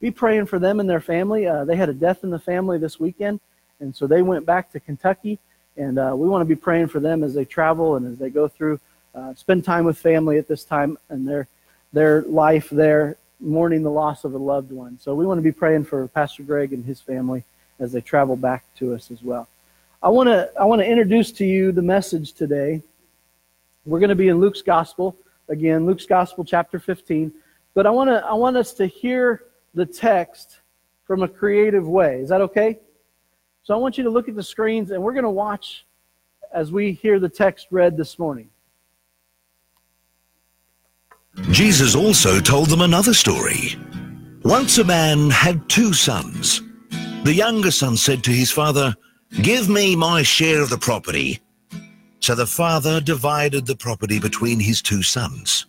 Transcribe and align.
be 0.00 0.10
praying 0.10 0.46
for 0.46 0.58
them 0.58 0.80
and 0.80 0.88
their 0.88 1.00
family. 1.00 1.46
Uh, 1.46 1.64
they 1.64 1.76
had 1.76 1.88
a 1.88 1.94
death 1.94 2.22
in 2.22 2.30
the 2.30 2.38
family 2.38 2.78
this 2.78 3.00
weekend, 3.00 3.40
and 3.80 3.94
so 3.94 4.06
they 4.06 4.22
went 4.22 4.46
back 4.46 4.70
to 4.72 4.80
Kentucky. 4.80 5.38
And 5.76 5.98
uh, 5.98 6.12
we 6.16 6.28
want 6.28 6.42
to 6.42 6.44
be 6.44 6.60
praying 6.60 6.88
for 6.88 6.98
them 6.98 7.22
as 7.22 7.34
they 7.34 7.44
travel 7.44 7.96
and 7.96 8.06
as 8.06 8.18
they 8.18 8.30
go 8.30 8.48
through, 8.48 8.80
uh, 9.14 9.34
spend 9.34 9.64
time 9.64 9.84
with 9.84 9.96
family 9.96 10.36
at 10.36 10.48
this 10.48 10.64
time 10.64 10.98
and 11.08 11.26
their 11.26 11.46
their 11.92 12.22
life 12.22 12.68
there, 12.68 13.16
mourning 13.40 13.82
the 13.82 13.90
loss 13.90 14.24
of 14.24 14.34
a 14.34 14.38
loved 14.38 14.72
one. 14.72 14.98
So 14.98 15.14
we 15.14 15.24
want 15.24 15.38
to 15.38 15.42
be 15.42 15.52
praying 15.52 15.84
for 15.84 16.06
Pastor 16.08 16.42
Greg 16.42 16.72
and 16.72 16.84
his 16.84 17.00
family 17.00 17.44
as 17.78 17.92
they 17.92 18.00
travel 18.00 18.36
back 18.36 18.64
to 18.76 18.92
us 18.92 19.10
as 19.10 19.22
well. 19.22 19.48
I 20.02 20.08
want 20.08 20.28
to 20.28 20.50
I 20.58 20.64
want 20.64 20.80
to 20.80 20.86
introduce 20.86 21.32
to 21.32 21.44
you 21.44 21.72
the 21.72 21.82
message 21.82 22.32
today. 22.32 22.82
We're 23.86 24.00
going 24.00 24.10
to 24.10 24.16
be 24.16 24.28
in 24.28 24.38
Luke's 24.38 24.62
Gospel 24.62 25.16
again, 25.48 25.86
Luke's 25.86 26.06
Gospel, 26.06 26.44
chapter 26.44 26.78
15. 26.78 27.32
But 27.74 27.86
I 27.86 27.90
want 27.90 28.10
to 28.10 28.24
I 28.24 28.34
want 28.34 28.56
us 28.56 28.72
to 28.74 28.86
hear 28.86 29.42
the 29.74 29.86
text 29.86 30.60
from 31.06 31.22
a 31.22 31.28
creative 31.28 31.86
way. 31.88 32.20
Is 32.20 32.28
that 32.28 32.40
okay? 32.42 32.78
So 33.62 33.74
I 33.74 33.76
want 33.76 33.98
you 33.98 34.04
to 34.04 34.10
look 34.10 34.28
at 34.28 34.34
the 34.34 34.42
screens 34.42 34.90
and 34.90 35.02
we're 35.02 35.12
going 35.12 35.24
to 35.24 35.30
watch 35.30 35.86
as 36.52 36.72
we 36.72 36.92
hear 36.92 37.18
the 37.18 37.28
text 37.28 37.68
read 37.70 37.96
this 37.96 38.18
morning. 38.18 38.50
Jesus 41.50 41.94
also 41.94 42.40
told 42.40 42.68
them 42.68 42.80
another 42.80 43.14
story. 43.14 43.76
Once 44.42 44.78
a 44.78 44.84
man 44.84 45.30
had 45.30 45.68
two 45.68 45.92
sons. 45.92 46.62
The 47.24 47.34
younger 47.34 47.70
son 47.70 47.96
said 47.96 48.24
to 48.24 48.30
his 48.30 48.50
father, 48.50 48.94
Give 49.42 49.68
me 49.68 49.94
my 49.94 50.22
share 50.22 50.62
of 50.62 50.70
the 50.70 50.78
property. 50.78 51.40
So 52.20 52.34
the 52.34 52.46
father 52.46 53.00
divided 53.00 53.66
the 53.66 53.76
property 53.76 54.18
between 54.18 54.58
his 54.58 54.80
two 54.80 55.02
sons. 55.02 55.66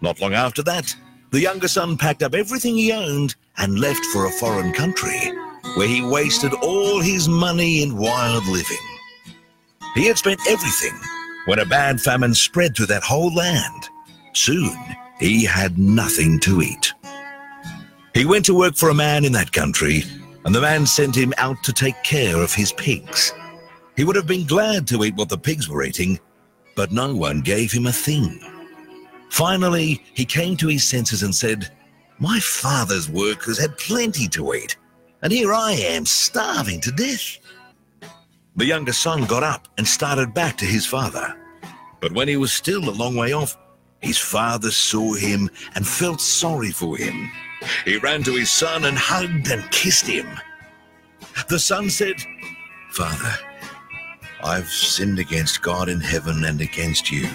Not 0.00 0.20
long 0.20 0.32
after 0.32 0.62
that, 0.62 0.94
the 1.30 1.40
younger 1.40 1.68
son 1.68 1.96
packed 1.96 2.22
up 2.22 2.34
everything 2.34 2.76
he 2.76 2.92
owned 2.92 3.34
and 3.56 3.78
left 3.78 4.04
for 4.06 4.26
a 4.26 4.30
foreign 4.30 4.72
country 4.72 5.32
where 5.76 5.86
he 5.86 6.02
wasted 6.02 6.52
all 6.54 7.00
his 7.00 7.28
money 7.28 7.82
in 7.82 7.96
wild 7.96 8.46
living. 8.46 8.76
He 9.94 10.06
had 10.06 10.18
spent 10.18 10.40
everything 10.48 10.98
when 11.46 11.58
a 11.58 11.64
bad 11.64 12.00
famine 12.00 12.34
spread 12.34 12.76
through 12.76 12.86
that 12.86 13.02
whole 13.02 13.32
land. 13.34 13.88
Soon, 14.32 14.76
he 15.18 15.44
had 15.44 15.78
nothing 15.78 16.40
to 16.40 16.62
eat. 16.62 16.92
He 18.14 18.24
went 18.24 18.44
to 18.46 18.54
work 18.54 18.74
for 18.74 18.88
a 18.88 18.94
man 18.94 19.24
in 19.24 19.32
that 19.32 19.52
country, 19.52 20.02
and 20.44 20.54
the 20.54 20.60
man 20.60 20.86
sent 20.86 21.16
him 21.16 21.32
out 21.38 21.62
to 21.64 21.72
take 21.72 22.02
care 22.02 22.36
of 22.36 22.52
his 22.52 22.72
pigs. 22.72 23.32
He 23.96 24.04
would 24.04 24.16
have 24.16 24.26
been 24.26 24.46
glad 24.46 24.88
to 24.88 25.04
eat 25.04 25.14
what 25.14 25.28
the 25.28 25.38
pigs 25.38 25.68
were 25.68 25.84
eating, 25.84 26.18
but 26.74 26.90
no 26.90 27.14
one 27.14 27.40
gave 27.40 27.70
him 27.70 27.86
a 27.86 27.92
thing. 27.92 28.40
Finally, 29.30 30.04
he 30.12 30.24
came 30.24 30.56
to 30.56 30.68
his 30.68 30.84
senses 30.84 31.22
and 31.22 31.34
said, 31.34 31.70
My 32.18 32.38
father's 32.40 33.08
workers 33.08 33.58
had 33.58 33.78
plenty 33.78 34.28
to 34.28 34.54
eat, 34.54 34.76
and 35.22 35.32
here 35.32 35.54
I 35.54 35.72
am 35.72 36.04
starving 36.04 36.80
to 36.82 36.92
death. 36.92 37.38
The 38.56 38.66
younger 38.66 38.92
son 38.92 39.24
got 39.24 39.42
up 39.42 39.68
and 39.78 39.86
started 39.86 40.34
back 40.34 40.58
to 40.58 40.64
his 40.64 40.84
father. 40.84 41.36
But 42.00 42.12
when 42.12 42.28
he 42.28 42.36
was 42.36 42.52
still 42.52 42.88
a 42.88 42.90
long 42.90 43.14
way 43.14 43.32
off, 43.32 43.56
his 44.00 44.18
father 44.18 44.70
saw 44.70 45.14
him 45.14 45.48
and 45.74 45.86
felt 45.86 46.20
sorry 46.20 46.72
for 46.72 46.96
him. 46.96 47.30
He 47.84 47.98
ran 47.98 48.22
to 48.24 48.34
his 48.34 48.50
son 48.50 48.84
and 48.84 48.98
hugged 48.98 49.50
and 49.50 49.70
kissed 49.70 50.06
him. 50.06 50.26
The 51.48 51.58
son 51.58 51.88
said, 51.88 52.16
Father, 52.90 53.34
I've 54.42 54.68
sinned 54.68 55.18
against 55.18 55.62
God 55.62 55.88
in 55.88 56.00
heaven 56.00 56.44
and 56.44 56.60
against 56.60 57.12
you. 57.12 57.28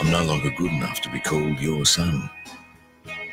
I'm 0.00 0.10
no 0.10 0.24
longer 0.24 0.50
good 0.56 0.72
enough 0.72 1.02
to 1.02 1.10
be 1.10 1.20
called 1.20 1.60
your 1.60 1.84
son. 1.84 2.30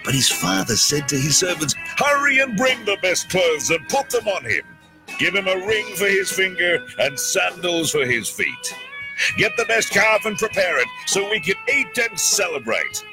But 0.04 0.14
his 0.14 0.30
father 0.30 0.76
said 0.76 1.08
to 1.08 1.16
his 1.16 1.38
servants, 1.38 1.74
Hurry 1.98 2.40
and 2.40 2.58
bring 2.58 2.84
the 2.84 2.98
best 3.02 3.30
clothes 3.30 3.70
and 3.70 3.88
put 3.88 4.10
them 4.10 4.28
on 4.28 4.44
him. 4.44 4.64
Give 5.18 5.34
him 5.34 5.48
a 5.48 5.66
ring 5.66 5.86
for 5.96 6.08
his 6.08 6.30
finger 6.30 6.86
and 7.00 7.18
sandals 7.18 7.92
for 7.92 8.06
his 8.06 8.30
feet. 8.30 8.76
Get 9.38 9.54
the 9.56 9.64
best 9.66 9.92
calf 9.92 10.26
and 10.26 10.38
prepare 10.38 10.78
it 10.80 10.88
so 11.06 11.30
we 11.30 11.40
can 11.40 11.56
eat 11.74 11.98
and 11.98 12.20
celebrate. 12.20 13.04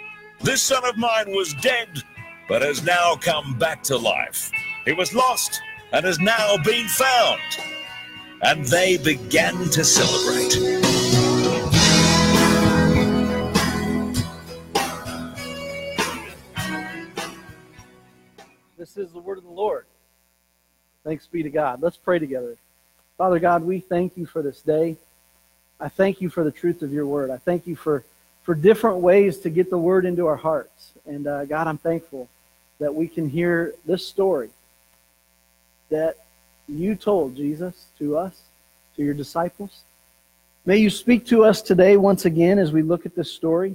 This 0.40 0.60
son 0.60 0.84
of 0.84 0.96
mine 0.96 1.30
was 1.30 1.54
dead, 1.54 2.02
but 2.48 2.60
has 2.62 2.82
now 2.82 3.14
come 3.14 3.56
back 3.56 3.84
to 3.84 3.96
life. 3.96 4.50
He 4.84 4.92
was 4.92 5.14
lost 5.14 5.60
and 5.92 6.04
has 6.04 6.18
now 6.18 6.56
been 6.64 6.88
found. 6.88 7.40
And 8.42 8.64
they 8.64 8.96
began 8.98 9.70
to 9.70 9.84
celebrate. 9.84 10.83
Is 18.96 19.10
the 19.10 19.18
word 19.18 19.38
of 19.38 19.44
the 19.44 19.50
Lord. 19.50 19.86
Thanks 21.02 21.26
be 21.26 21.42
to 21.42 21.50
God. 21.50 21.82
Let's 21.82 21.96
pray 21.96 22.20
together. 22.20 22.56
Father 23.18 23.40
God, 23.40 23.64
we 23.64 23.80
thank 23.80 24.16
you 24.16 24.24
for 24.24 24.40
this 24.40 24.62
day. 24.62 24.96
I 25.80 25.88
thank 25.88 26.20
you 26.20 26.28
for 26.30 26.44
the 26.44 26.52
truth 26.52 26.80
of 26.80 26.92
your 26.92 27.04
word. 27.04 27.28
I 27.30 27.38
thank 27.38 27.66
you 27.66 27.74
for, 27.74 28.04
for 28.44 28.54
different 28.54 28.98
ways 28.98 29.38
to 29.38 29.50
get 29.50 29.68
the 29.68 29.78
word 29.78 30.04
into 30.04 30.26
our 30.26 30.36
hearts. 30.36 30.92
And 31.06 31.26
uh, 31.26 31.44
God, 31.44 31.66
I'm 31.66 31.78
thankful 31.78 32.28
that 32.78 32.94
we 32.94 33.08
can 33.08 33.28
hear 33.28 33.74
this 33.84 34.06
story 34.06 34.50
that 35.90 36.18
you 36.68 36.94
told, 36.94 37.34
Jesus, 37.34 37.86
to 37.98 38.16
us, 38.16 38.42
to 38.94 39.02
your 39.02 39.14
disciples. 39.14 39.82
May 40.64 40.76
you 40.76 40.90
speak 40.90 41.26
to 41.26 41.44
us 41.44 41.62
today 41.62 41.96
once 41.96 42.26
again 42.26 42.60
as 42.60 42.70
we 42.70 42.82
look 42.82 43.06
at 43.06 43.16
this 43.16 43.32
story. 43.32 43.74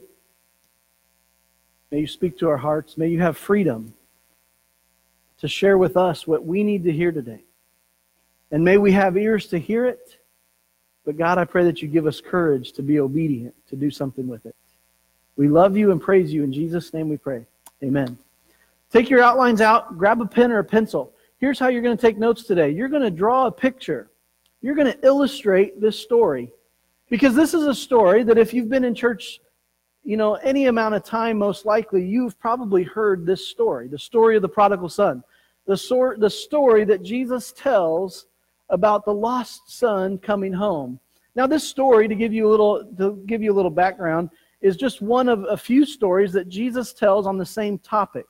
May 1.91 1.99
you 1.99 2.07
speak 2.07 2.39
to 2.39 2.47
our 2.47 2.57
hearts. 2.57 2.97
May 2.97 3.09
you 3.09 3.19
have 3.19 3.37
freedom 3.37 3.95
to 5.39 5.47
share 5.47 5.77
with 5.77 5.97
us 5.97 6.27
what 6.27 6.45
we 6.45 6.63
need 6.63 6.83
to 6.83 6.91
hear 6.91 7.11
today. 7.11 7.43
And 8.51 8.63
may 8.63 8.77
we 8.77 8.91
have 8.91 9.17
ears 9.17 9.47
to 9.47 9.59
hear 9.59 9.85
it. 9.85 10.17
But 11.05 11.17
God, 11.17 11.37
I 11.37 11.45
pray 11.45 11.63
that 11.63 11.81
you 11.81 11.87
give 11.87 12.07
us 12.07 12.21
courage 12.21 12.73
to 12.73 12.83
be 12.83 12.99
obedient, 12.99 13.55
to 13.69 13.75
do 13.75 13.89
something 13.89 14.27
with 14.27 14.45
it. 14.45 14.55
We 15.37 15.47
love 15.47 15.77
you 15.77 15.91
and 15.91 16.01
praise 16.01 16.33
you. 16.33 16.43
In 16.43 16.51
Jesus' 16.51 16.93
name 16.93 17.09
we 17.09 17.17
pray. 17.17 17.45
Amen. 17.81 18.17
Take 18.91 19.09
your 19.09 19.21
outlines 19.21 19.61
out, 19.61 19.97
grab 19.97 20.19
a 20.21 20.25
pen 20.25 20.51
or 20.51 20.59
a 20.59 20.63
pencil. 20.63 21.13
Here's 21.37 21.57
how 21.57 21.69
you're 21.69 21.81
going 21.81 21.95
to 21.95 22.01
take 22.01 22.17
notes 22.17 22.43
today. 22.43 22.71
You're 22.71 22.89
going 22.89 23.03
to 23.03 23.11
draw 23.11 23.47
a 23.47 23.51
picture. 23.51 24.09
You're 24.61 24.75
going 24.75 24.91
to 24.91 25.05
illustrate 25.05 25.79
this 25.79 25.97
story. 25.97 26.51
Because 27.09 27.33
this 27.33 27.53
is 27.53 27.63
a 27.63 27.73
story 27.73 28.23
that 28.23 28.37
if 28.37 28.53
you've 28.53 28.69
been 28.69 28.83
in 28.83 28.93
church 28.93 29.39
you 30.09 30.17
know, 30.17 30.33
any 30.37 30.65
amount 30.65 30.95
of 30.95 31.03
time, 31.03 31.37
most 31.37 31.67
likely, 31.67 32.03
you've 32.03 32.39
probably 32.39 32.81
heard 32.81 33.27
this 33.27 33.47
story 33.47 33.87
the 33.87 33.99
story 33.99 34.35
of 34.35 34.41
the 34.41 34.49
prodigal 34.49 34.89
son. 34.89 35.23
The, 35.67 35.77
sort, 35.77 36.19
the 36.19 36.31
story 36.31 36.83
that 36.85 37.03
Jesus 37.03 37.51
tells 37.51 38.25
about 38.69 39.05
the 39.05 39.13
lost 39.13 39.69
son 39.69 40.17
coming 40.17 40.51
home. 40.51 40.99
Now, 41.35 41.45
this 41.45 41.63
story, 41.63 42.07
to 42.07 42.15
give 42.15 42.33
you 42.33 42.47
a 42.47 42.49
little, 42.49 42.91
to 42.97 43.21
give 43.27 43.43
you 43.43 43.53
a 43.53 43.57
little 43.59 43.69
background, 43.69 44.31
is 44.61 44.75
just 44.77 44.99
one 44.99 45.29
of 45.29 45.45
a 45.47 45.55
few 45.55 45.85
stories 45.85 46.33
that 46.33 46.49
Jesus 46.49 46.91
tells 46.91 47.27
on 47.27 47.37
the 47.37 47.45
same 47.45 47.77
topic. 47.77 48.25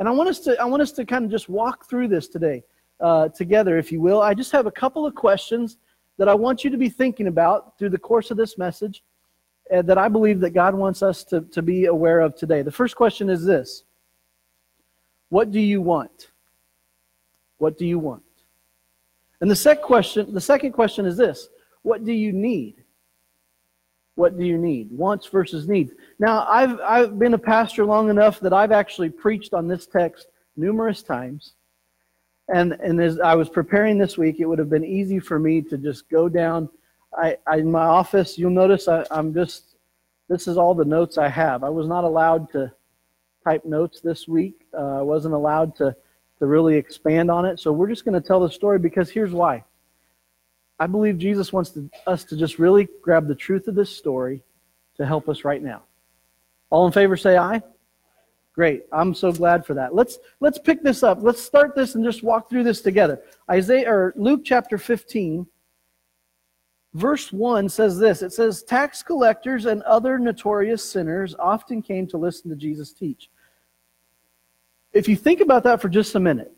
And 0.00 0.06
I 0.06 0.10
want 0.10 0.28
us 0.28 0.40
to, 0.40 0.60
I 0.60 0.66
want 0.66 0.82
us 0.82 0.92
to 0.92 1.06
kind 1.06 1.24
of 1.24 1.30
just 1.30 1.48
walk 1.48 1.88
through 1.88 2.08
this 2.08 2.28
today 2.28 2.62
uh, 3.00 3.30
together, 3.30 3.78
if 3.78 3.90
you 3.90 4.02
will. 4.02 4.20
I 4.20 4.34
just 4.34 4.52
have 4.52 4.66
a 4.66 4.70
couple 4.70 5.06
of 5.06 5.14
questions 5.14 5.78
that 6.18 6.28
I 6.28 6.34
want 6.34 6.64
you 6.64 6.70
to 6.70 6.76
be 6.76 6.90
thinking 6.90 7.28
about 7.28 7.78
through 7.78 7.90
the 7.90 7.98
course 7.98 8.30
of 8.30 8.36
this 8.36 8.58
message 8.58 9.02
Uh, 9.72 9.82
that 9.82 9.98
I 9.98 10.08
believe 10.08 10.40
that 10.40 10.50
God 10.50 10.74
wants 10.74 11.02
us 11.02 11.24
to, 11.24 11.42
to 11.42 11.60
be 11.60 11.86
aware 11.86 12.20
of 12.20 12.34
today. 12.34 12.62
The 12.62 12.72
first 12.72 12.96
question 12.96 13.28
is 13.28 13.44
this 13.44 13.84
What 15.28 15.50
do 15.50 15.60
you 15.60 15.82
want? 15.82 16.28
What 17.58 17.76
do 17.76 17.86
you 17.86 17.98
want? 17.98 18.22
And 19.40 19.50
the 19.50 19.56
second 19.56 19.84
question, 19.84 20.32
the 20.32 20.40
second 20.40 20.72
question 20.72 21.04
is 21.04 21.16
this 21.16 21.48
What 21.82 22.04
do 22.04 22.12
you 22.12 22.32
need? 22.32 22.82
What 24.14 24.36
do 24.36 24.44
you 24.44 24.58
need? 24.58 24.90
Wants 24.90 25.26
versus 25.26 25.68
needs. 25.68 25.92
Now, 26.18 26.44
I've, 26.48 26.80
I've 26.80 27.18
been 27.18 27.34
a 27.34 27.38
pastor 27.38 27.84
long 27.84 28.10
enough 28.10 28.40
that 28.40 28.52
I've 28.52 28.72
actually 28.72 29.10
preached 29.10 29.54
on 29.54 29.68
this 29.68 29.86
text 29.86 30.26
numerous 30.56 31.04
times. 31.04 31.52
And, 32.48 32.72
and 32.82 33.00
as 33.00 33.20
I 33.20 33.36
was 33.36 33.48
preparing 33.48 33.96
this 33.96 34.18
week, 34.18 34.40
it 34.40 34.46
would 34.46 34.58
have 34.58 34.70
been 34.70 34.84
easy 34.84 35.20
for 35.20 35.38
me 35.38 35.62
to 35.62 35.78
just 35.78 36.08
go 36.08 36.28
down 36.28 36.68
I, 37.16 37.36
I, 37.46 37.56
in 37.58 37.70
my 37.70 37.84
office, 37.84 38.38
you'll 38.38 38.50
notice 38.50 38.88
I, 38.88 39.04
I'm 39.10 39.32
just, 39.32 39.76
this 40.28 40.46
is 40.46 40.56
all 40.56 40.74
the 40.74 40.84
notes 40.84 41.18
I 41.18 41.28
have. 41.28 41.64
I 41.64 41.68
was 41.68 41.86
not 41.86 42.04
allowed 42.04 42.50
to 42.52 42.72
type 43.44 43.64
notes 43.64 44.00
this 44.00 44.28
week. 44.28 44.66
Uh, 44.74 44.98
I 44.98 45.02
wasn't 45.02 45.34
allowed 45.34 45.74
to, 45.76 45.96
to 46.38 46.46
really 46.46 46.76
expand 46.76 47.30
on 47.30 47.44
it. 47.44 47.58
So 47.58 47.72
we're 47.72 47.88
just 47.88 48.04
going 48.04 48.20
to 48.20 48.26
tell 48.26 48.40
the 48.40 48.50
story 48.50 48.78
because 48.78 49.10
here's 49.10 49.32
why. 49.32 49.64
I 50.78 50.86
believe 50.86 51.18
Jesus 51.18 51.52
wants 51.52 51.70
to, 51.70 51.90
us 52.06 52.24
to 52.24 52.36
just 52.36 52.58
really 52.58 52.88
grab 53.02 53.26
the 53.26 53.34
truth 53.34 53.68
of 53.68 53.74
this 53.74 53.90
story 53.90 54.42
to 54.96 55.06
help 55.06 55.28
us 55.28 55.44
right 55.44 55.62
now. 55.62 55.82
All 56.70 56.86
in 56.86 56.92
favor 56.92 57.16
say 57.16 57.36
aye. 57.36 57.62
Great. 58.54 58.84
I'm 58.92 59.14
so 59.14 59.32
glad 59.32 59.64
for 59.64 59.74
that. 59.74 59.94
Let's 59.94 60.18
let's 60.40 60.58
pick 60.58 60.82
this 60.82 61.04
up. 61.04 61.18
Let's 61.22 61.40
start 61.40 61.76
this 61.76 61.94
and 61.94 62.04
just 62.04 62.24
walk 62.24 62.50
through 62.50 62.64
this 62.64 62.80
together. 62.80 63.22
Isaiah 63.48 63.88
or 63.88 64.12
Luke 64.16 64.40
chapter 64.44 64.78
15 64.78 65.46
verse 66.94 67.32
1 67.32 67.68
says 67.68 67.98
this 67.98 68.22
it 68.22 68.32
says, 68.32 68.62
Tax 68.62 69.02
collectors 69.02 69.66
and 69.66 69.82
other 69.82 70.18
notorious 70.18 70.88
sinners 70.88 71.34
often 71.38 71.82
came 71.82 72.06
to 72.08 72.16
listen 72.16 72.50
to 72.50 72.56
Jesus 72.56 72.92
teach. 72.92 73.30
if 74.92 75.08
you 75.08 75.16
think 75.16 75.40
about 75.40 75.64
that 75.64 75.80
for 75.80 75.88
just 75.88 76.14
a 76.14 76.20
minute, 76.20 76.52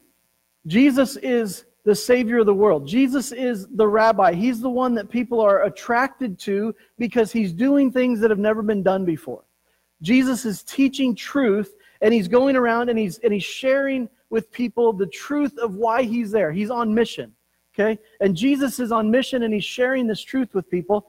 Jesus 0.67 1.17
is 1.17 1.65
the 1.85 1.95
Savior 1.95 2.39
of 2.39 2.47
the 2.47 2.55
world. 2.55 2.87
Jesus 2.87 3.33
is 3.33 3.67
the 3.69 3.87
rabbi. 3.87 4.35
He's 4.35 4.61
the 4.61 4.69
one 4.69 4.95
that 4.95 5.09
people 5.09 5.41
are 5.41 5.65
attracted 5.65 6.39
to 6.41 6.75
because 6.99 7.33
he's 7.33 7.53
doing 7.53 7.91
things 7.91 8.21
that 8.21 8.31
have 8.31 8.39
never 8.39 8.63
been 8.63 8.83
done 8.83 9.05
before. 9.05 9.45
Jesus 10.03 10.45
is 10.45 10.63
teaching 10.63 11.15
truth 11.15 11.75
and 12.03 12.13
he's 12.13 12.29
going 12.29 12.57
around 12.57 12.89
and 12.89 12.99
he's 12.99 13.19
and 13.19 13.33
he's 13.33 13.45
sharing 13.45 14.09
with 14.31 14.51
people 14.53 14.93
the 14.93 15.07
truth 15.07 15.57
of 15.59 15.75
why 15.75 16.03
he's 16.03 16.31
there. 16.31 16.53
He's 16.53 16.71
on 16.71 16.95
mission. 16.95 17.35
Okay? 17.81 17.99
And 18.21 18.37
Jesus 18.37 18.79
is 18.79 18.93
on 18.93 19.11
mission 19.11 19.45
and 19.45 19.55
he's 19.55 19.65
sharing 19.65 20.07
this 20.07 20.21
truth 20.21 20.55
with 20.55 20.71
people. 20.71 21.07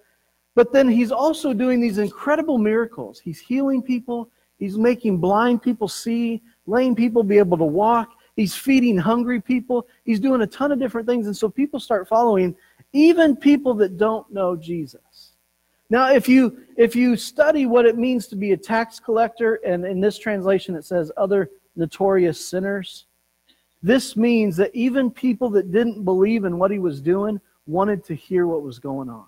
But 0.56 0.72
then 0.72 0.88
he's 0.88 1.12
also 1.12 1.54
doing 1.54 1.82
these 1.82 1.98
incredible 1.98 2.58
miracles. 2.58 3.20
He's 3.20 3.40
healing 3.40 3.82
people, 3.82 4.30
he's 4.58 4.78
making 4.78 5.18
blind 5.18 5.62
people 5.62 5.88
see, 5.88 6.42
lame 6.68 6.96
people 6.96 7.24
be 7.24 7.38
able 7.38 7.58
to 7.58 7.66
walk. 7.66 8.12
He's 8.36 8.56
feeding 8.56 8.98
hungry 8.98 9.42
people. 9.42 9.88
He's 10.06 10.20
doing 10.20 10.42
a 10.42 10.48
ton 10.48 10.72
of 10.72 10.80
different 10.80 11.08
things. 11.08 11.28
And 11.28 11.36
so 11.36 11.50
people 11.50 11.80
start 11.80 12.08
following, 12.08 12.56
even 12.94 13.36
people 13.36 13.74
that 13.76 13.98
don't 13.98 14.32
know 14.32 14.56
Jesus. 14.56 15.34
Now, 15.90 16.14
if 16.14 16.30
you 16.30 16.64
if 16.78 16.96
you 16.96 17.18
study 17.18 17.66
what 17.66 17.86
it 17.86 17.98
means 17.98 18.28
to 18.28 18.38
be 18.38 18.54
a 18.54 18.58
tax 18.58 19.00
collector, 19.00 19.56
and 19.66 19.86
in 19.86 20.00
this 20.00 20.18
translation 20.18 20.76
it 20.76 20.86
says 20.86 21.12
other 21.18 21.50
notorious 21.76 22.44
sinners, 22.44 23.06
this 23.84 24.16
means 24.16 24.56
that 24.58 24.74
even 24.76 25.10
people 25.10 25.50
that 25.52 25.72
didn't 25.72 26.04
believe 26.04 26.46
in 26.46 26.58
what 26.58 26.72
he 26.72 26.80
was 26.80 27.02
doing 27.02 27.40
wanted 27.66 28.04
to 28.06 28.16
hear 28.16 28.48
what 28.48 28.62
was 28.62 28.80
going 28.80 29.10
on. 29.10 29.26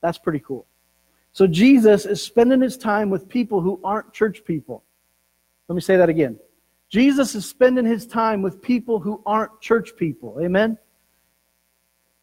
That's 0.00 0.18
pretty 0.18 0.40
cool. 0.40 0.66
So 1.32 1.46
Jesus 1.46 2.06
is 2.06 2.22
spending 2.22 2.62
his 2.62 2.78
time 2.78 3.10
with 3.10 3.28
people 3.28 3.60
who 3.60 3.80
aren't 3.84 4.12
church 4.12 4.44
people. 4.44 4.82
Let 5.68 5.74
me 5.74 5.82
say 5.82 5.96
that 5.96 6.08
again. 6.08 6.38
Jesus 6.88 7.34
is 7.34 7.46
spending 7.46 7.84
his 7.84 8.06
time 8.06 8.40
with 8.40 8.62
people 8.62 8.98
who 8.98 9.22
aren't 9.26 9.60
church 9.60 9.90
people. 9.96 10.38
Amen? 10.40 10.78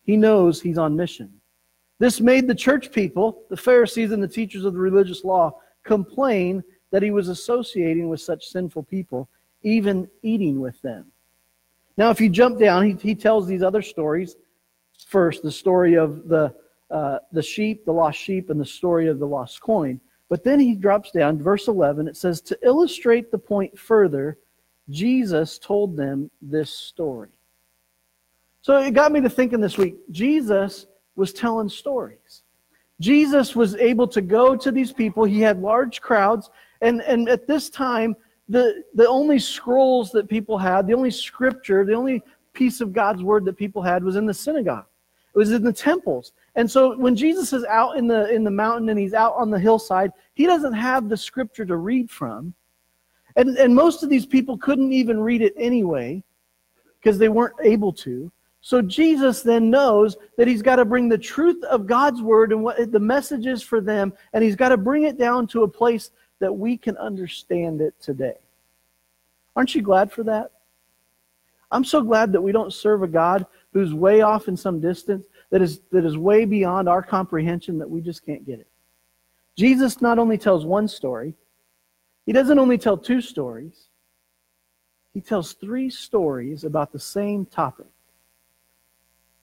He 0.05 0.17
knows 0.17 0.61
he's 0.61 0.77
on 0.77 0.95
mission. 0.95 1.31
This 1.99 2.19
made 2.19 2.47
the 2.47 2.55
church 2.55 2.91
people, 2.91 3.43
the 3.49 3.57
Pharisees 3.57 4.11
and 4.11 4.23
the 4.23 4.27
teachers 4.27 4.65
of 4.65 4.73
the 4.73 4.79
religious 4.79 5.23
law, 5.23 5.59
complain 5.83 6.63
that 6.91 7.03
he 7.03 7.11
was 7.11 7.27
associating 7.27 8.09
with 8.09 8.21
such 8.21 8.47
sinful 8.47 8.83
people, 8.83 9.29
even 9.61 10.09
eating 10.21 10.59
with 10.59 10.81
them. 10.81 11.12
Now, 11.97 12.09
if 12.09 12.19
you 12.19 12.29
jump 12.29 12.59
down, 12.59 12.85
he, 12.85 12.93
he 12.93 13.15
tells 13.15 13.47
these 13.47 13.63
other 13.63 13.81
stories. 13.81 14.35
First, 15.07 15.43
the 15.43 15.51
story 15.51 15.95
of 15.95 16.27
the, 16.27 16.53
uh, 16.89 17.19
the 17.31 17.43
sheep, 17.43 17.85
the 17.85 17.91
lost 17.91 18.19
sheep, 18.19 18.49
and 18.49 18.59
the 18.59 18.65
story 18.65 19.07
of 19.07 19.19
the 19.19 19.27
lost 19.27 19.61
coin. 19.61 19.99
But 20.29 20.43
then 20.43 20.59
he 20.59 20.75
drops 20.75 21.11
down, 21.11 21.41
verse 21.41 21.67
11, 21.67 22.07
it 22.07 22.17
says, 22.17 22.41
To 22.41 22.57
illustrate 22.63 23.31
the 23.31 23.37
point 23.37 23.77
further, 23.77 24.39
Jesus 24.89 25.59
told 25.59 25.95
them 25.95 26.31
this 26.41 26.71
story. 26.71 27.29
So 28.61 28.77
it 28.77 28.91
got 28.91 29.11
me 29.11 29.21
to 29.21 29.29
thinking 29.29 29.59
this 29.59 29.77
week 29.77 29.95
Jesus 30.09 30.87
was 31.15 31.33
telling 31.33 31.69
stories. 31.69 32.43
Jesus 32.99 33.55
was 33.55 33.75
able 33.75 34.07
to 34.07 34.21
go 34.21 34.55
to 34.55 34.71
these 34.71 34.93
people. 34.93 35.25
He 35.25 35.41
had 35.41 35.61
large 35.61 36.01
crowds. 36.01 36.49
And, 36.81 37.01
and 37.01 37.27
at 37.27 37.47
this 37.47 37.69
time, 37.69 38.15
the, 38.49 38.83
the 38.93 39.07
only 39.07 39.39
scrolls 39.39 40.11
that 40.11 40.27
people 40.27 40.57
had, 40.57 40.87
the 40.87 40.93
only 40.93 41.11
scripture, 41.11 41.85
the 41.85 41.93
only 41.93 42.21
piece 42.53 42.81
of 42.81 42.93
God's 42.93 43.23
word 43.23 43.45
that 43.45 43.57
people 43.57 43.81
had 43.81 44.03
was 44.03 44.15
in 44.15 44.25
the 44.25 44.33
synagogue. 44.33 44.85
It 45.33 45.37
was 45.37 45.51
in 45.51 45.63
the 45.63 45.73
temples. 45.73 46.33
And 46.55 46.69
so 46.69 46.95
when 46.97 47.15
Jesus 47.15 47.53
is 47.53 47.63
out 47.65 47.97
in 47.97 48.07
the 48.07 48.29
in 48.29 48.43
the 48.43 48.51
mountain 48.51 48.89
and 48.89 48.99
he's 48.99 49.15
out 49.15 49.33
on 49.35 49.49
the 49.49 49.59
hillside, 49.59 50.11
he 50.35 50.45
doesn't 50.45 50.73
have 50.73 51.09
the 51.09 51.17
scripture 51.17 51.65
to 51.65 51.77
read 51.77 52.11
from. 52.11 52.53
And, 53.35 53.57
and 53.57 53.73
most 53.73 54.03
of 54.03 54.09
these 54.09 54.27
people 54.27 54.57
couldn't 54.57 54.91
even 54.93 55.19
read 55.19 55.41
it 55.41 55.53
anyway 55.57 56.23
because 56.99 57.17
they 57.17 57.29
weren't 57.29 57.55
able 57.63 57.91
to. 57.93 58.31
So 58.61 58.81
Jesus 58.81 59.41
then 59.41 59.69
knows 59.69 60.15
that 60.37 60.47
he's 60.47 60.61
got 60.61 60.77
to 60.77 60.85
bring 60.85 61.09
the 61.09 61.17
truth 61.17 61.61
of 61.65 61.85
God's 61.85 62.21
word 62.21 62.53
and 62.53 62.63
what 62.63 62.91
the 62.91 62.99
message 62.99 63.45
is 63.45 63.61
for 63.61 63.81
them, 63.81 64.13
and 64.31 64.43
he's 64.43 64.55
got 64.55 64.69
to 64.69 64.77
bring 64.77 65.03
it 65.03 65.17
down 65.17 65.47
to 65.47 65.63
a 65.63 65.67
place 65.67 66.11
that 66.43 66.51
we 66.51 66.75
can 66.75 66.97
understand 66.97 67.79
it 67.79 67.93
today. 68.01 68.35
Aren't 69.55 69.73
you 69.73 69.81
glad 69.81 70.11
for 70.11 70.23
that? 70.23 70.51
I'm 71.71 71.85
so 71.85 72.01
glad 72.01 72.33
that 72.33 72.41
we 72.41 72.51
don't 72.51 72.73
serve 72.73 73.01
a 73.01 73.07
God 73.07 73.45
who's 73.71 73.93
way 73.93 74.19
off 74.19 74.49
in 74.49 74.57
some 74.57 74.81
distance, 74.81 75.25
that 75.51 75.61
is, 75.61 75.79
that 75.93 76.03
is 76.03 76.17
way 76.17 76.43
beyond 76.43 76.89
our 76.89 77.01
comprehension, 77.01 77.79
that 77.79 77.89
we 77.89 78.01
just 78.01 78.25
can't 78.25 78.45
get 78.45 78.59
it. 78.59 78.67
Jesus 79.55 80.01
not 80.01 80.19
only 80.19 80.37
tells 80.37 80.65
one 80.65 80.89
story, 80.89 81.33
he 82.25 82.33
doesn't 82.33 82.59
only 82.59 82.77
tell 82.77 82.97
two 82.97 83.21
stories, 83.21 83.87
he 85.13 85.21
tells 85.21 85.53
three 85.53 85.89
stories 85.89 86.65
about 86.65 86.91
the 86.91 86.99
same 86.99 87.45
topic. 87.45 87.87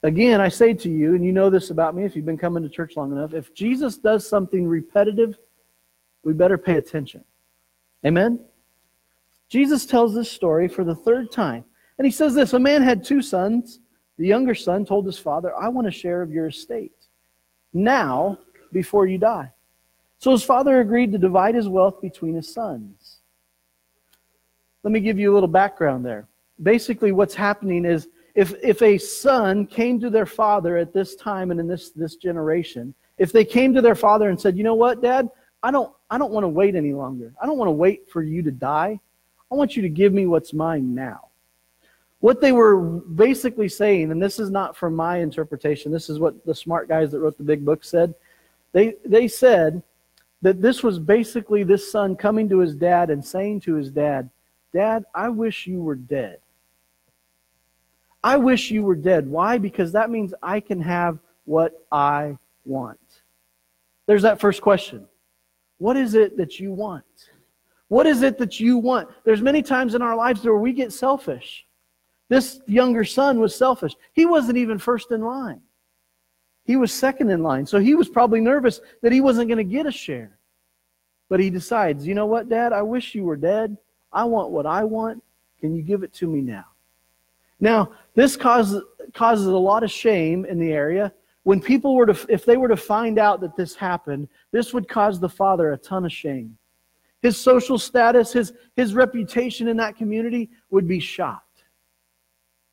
Again, 0.03 0.39
I 0.39 0.49
say 0.49 0.75
to 0.75 0.89
you, 0.89 1.15
and 1.15 1.25
you 1.25 1.31
know 1.31 1.49
this 1.49 1.71
about 1.71 1.95
me 1.95 2.03
if 2.03 2.15
you've 2.15 2.25
been 2.25 2.37
coming 2.37 2.61
to 2.61 2.69
church 2.69 2.95
long 2.95 3.11
enough, 3.11 3.33
if 3.33 3.55
Jesus 3.55 3.97
does 3.97 4.27
something 4.27 4.67
repetitive, 4.67 5.39
we 6.23 6.33
better 6.33 6.57
pay 6.57 6.77
attention. 6.77 7.23
Amen? 8.05 8.39
Jesus 9.49 9.85
tells 9.85 10.13
this 10.13 10.31
story 10.31 10.67
for 10.67 10.83
the 10.83 10.95
third 10.95 11.31
time. 11.31 11.65
And 11.97 12.05
he 12.05 12.11
says 12.11 12.33
this 12.33 12.53
A 12.53 12.59
man 12.59 12.81
had 12.81 13.03
two 13.03 13.21
sons. 13.21 13.79
The 14.17 14.27
younger 14.27 14.55
son 14.55 14.85
told 14.85 15.05
his 15.05 15.17
father, 15.17 15.55
I 15.55 15.67
want 15.67 15.87
a 15.87 15.91
share 15.91 16.21
of 16.21 16.31
your 16.31 16.47
estate 16.47 16.93
now 17.73 18.37
before 18.71 19.07
you 19.07 19.17
die. 19.17 19.51
So 20.19 20.31
his 20.31 20.43
father 20.43 20.79
agreed 20.79 21.11
to 21.13 21.17
divide 21.17 21.55
his 21.55 21.67
wealth 21.67 22.01
between 22.01 22.35
his 22.35 22.53
sons. 22.53 23.17
Let 24.83 24.91
me 24.91 24.99
give 24.99 25.17
you 25.17 25.31
a 25.31 25.33
little 25.33 25.49
background 25.49 26.05
there. 26.05 26.27
Basically, 26.61 27.11
what's 27.11 27.33
happening 27.33 27.85
is 27.85 28.07
if, 28.35 28.53
if 28.63 28.81
a 28.81 28.97
son 28.97 29.65
came 29.65 29.99
to 29.99 30.09
their 30.09 30.25
father 30.25 30.77
at 30.77 30.93
this 30.93 31.15
time 31.15 31.51
and 31.51 31.59
in 31.59 31.67
this, 31.67 31.91
this 31.91 32.15
generation, 32.15 32.93
if 33.17 33.31
they 33.31 33.43
came 33.43 33.73
to 33.73 33.81
their 33.81 33.95
father 33.95 34.29
and 34.29 34.39
said, 34.39 34.57
You 34.57 34.63
know 34.63 34.75
what, 34.75 35.01
Dad? 35.01 35.29
I 35.63 35.71
don't, 35.71 35.93
I 36.09 36.17
don't 36.17 36.31
want 36.31 36.43
to 36.43 36.49
wait 36.49 36.75
any 36.75 36.93
longer. 36.93 37.33
I 37.41 37.45
don't 37.45 37.57
want 37.57 37.67
to 37.67 37.73
wait 37.73 38.09
for 38.09 38.23
you 38.23 38.41
to 38.43 38.51
die. 38.51 38.99
I 39.51 39.55
want 39.55 39.75
you 39.75 39.81
to 39.81 39.89
give 39.89 40.13
me 40.13 40.25
what's 40.25 40.53
mine 40.53 40.95
now. 40.95 41.27
What 42.19 42.41
they 42.41 42.51
were 42.51 42.77
basically 42.79 43.67
saying, 43.67 44.11
and 44.11 44.21
this 44.21 44.39
is 44.39 44.49
not 44.49 44.75
from 44.77 44.95
my 44.95 45.17
interpretation, 45.17 45.91
this 45.91 46.09
is 46.09 46.19
what 46.19 46.45
the 46.45 46.55
smart 46.55 46.87
guys 46.87 47.11
that 47.11 47.19
wrote 47.19 47.37
the 47.37 47.43
big 47.43 47.65
book 47.65 47.83
said. 47.83 48.13
They, 48.73 48.95
they 49.05 49.27
said, 49.27 49.83
that 50.41 50.61
this 50.61 50.83
was 50.83 50.99
basically 50.99 51.63
this 51.63 51.91
son 51.91 52.15
coming 52.15 52.49
to 52.49 52.59
his 52.59 52.75
dad 52.75 53.09
and 53.09 53.23
saying 53.23 53.61
to 53.61 53.75
his 53.75 53.91
dad, 53.91 54.29
Dad, 54.73 55.03
I 55.13 55.29
wish 55.29 55.67
you 55.67 55.81
were 55.81 55.95
dead. 55.95 56.39
I 58.23 58.37
wish 58.37 58.71
you 58.71 58.83
were 58.83 58.95
dead. 58.95 59.27
Why? 59.27 59.57
Because 59.57 59.91
that 59.91 60.09
means 60.09 60.33
I 60.41 60.59
can 60.59 60.81
have 60.81 61.19
what 61.45 61.85
I 61.91 62.37
want. 62.65 62.99
There's 64.05 64.21
that 64.21 64.39
first 64.39 64.61
question. 64.61 65.07
What 65.81 65.97
is 65.97 66.13
it 66.13 66.37
that 66.37 66.59
you 66.59 66.71
want? 66.71 67.03
What 67.87 68.05
is 68.05 68.21
it 68.21 68.37
that 68.37 68.59
you 68.59 68.77
want? 68.77 69.09
There's 69.23 69.41
many 69.41 69.63
times 69.63 69.95
in 69.95 70.03
our 70.03 70.15
lives 70.15 70.45
where 70.45 70.55
we 70.55 70.73
get 70.73 70.93
selfish. 70.93 71.65
This 72.29 72.61
younger 72.67 73.03
son 73.03 73.39
was 73.39 73.55
selfish. 73.55 73.95
He 74.13 74.27
wasn't 74.27 74.59
even 74.59 74.77
first 74.77 75.09
in 75.09 75.21
line. 75.21 75.59
He 76.65 76.75
was 76.75 76.93
second 76.93 77.31
in 77.31 77.41
line. 77.41 77.65
So 77.65 77.79
he 77.79 77.95
was 77.95 78.07
probably 78.07 78.41
nervous 78.41 78.79
that 79.01 79.11
he 79.11 79.21
wasn't 79.21 79.47
going 79.47 79.57
to 79.57 79.63
get 79.63 79.87
a 79.87 79.91
share. 79.91 80.37
But 81.29 81.39
he 81.39 81.49
decides, 81.49 82.05
you 82.05 82.13
know 82.13 82.27
what, 82.27 82.47
Dad? 82.47 82.73
I 82.73 82.83
wish 82.83 83.15
you 83.15 83.23
were 83.23 83.35
dead. 83.35 83.75
I 84.13 84.23
want 84.25 84.51
what 84.51 84.67
I 84.67 84.83
want. 84.83 85.23
Can 85.59 85.75
you 85.75 85.81
give 85.81 86.03
it 86.03 86.13
to 86.13 86.27
me 86.27 86.41
now? 86.41 86.65
Now, 87.59 87.91
this 88.13 88.37
causes, 88.37 88.83
causes 89.15 89.47
a 89.47 89.57
lot 89.57 89.81
of 89.81 89.89
shame 89.89 90.45
in 90.45 90.59
the 90.59 90.73
area. 90.73 91.11
When 91.43 91.59
people 91.59 91.95
were 91.95 92.05
to, 92.05 92.25
if 92.29 92.45
they 92.45 92.57
were 92.57 92.67
to 92.67 92.77
find 92.77 93.17
out 93.17 93.41
that 93.41 93.55
this 93.55 93.75
happened, 93.75 94.27
this 94.51 94.73
would 94.73 94.87
cause 94.87 95.19
the 95.19 95.29
father 95.29 95.71
a 95.71 95.77
ton 95.77 96.05
of 96.05 96.11
shame. 96.11 96.57
His 97.21 97.37
social 97.39 97.77
status, 97.77 98.33
his, 98.33 98.53
his 98.75 98.93
reputation 98.93 99.67
in 99.67 99.77
that 99.77 99.95
community 99.95 100.49
would 100.69 100.87
be 100.87 100.99
shot. 100.99 101.43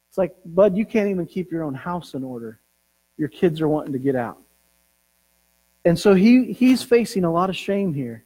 It's 0.08 0.18
like, 0.18 0.34
Bud, 0.44 0.76
you 0.76 0.86
can't 0.86 1.08
even 1.08 1.26
keep 1.26 1.50
your 1.50 1.64
own 1.64 1.74
house 1.74 2.14
in 2.14 2.24
order 2.24 2.60
your 3.18 3.28
kids 3.28 3.60
are 3.60 3.68
wanting 3.68 3.92
to 3.92 3.98
get 3.98 4.16
out. 4.16 4.38
And 5.84 5.98
so 5.98 6.14
he, 6.14 6.52
he's 6.52 6.82
facing 6.82 7.24
a 7.24 7.32
lot 7.32 7.50
of 7.50 7.56
shame 7.56 7.92
here. 7.92 8.24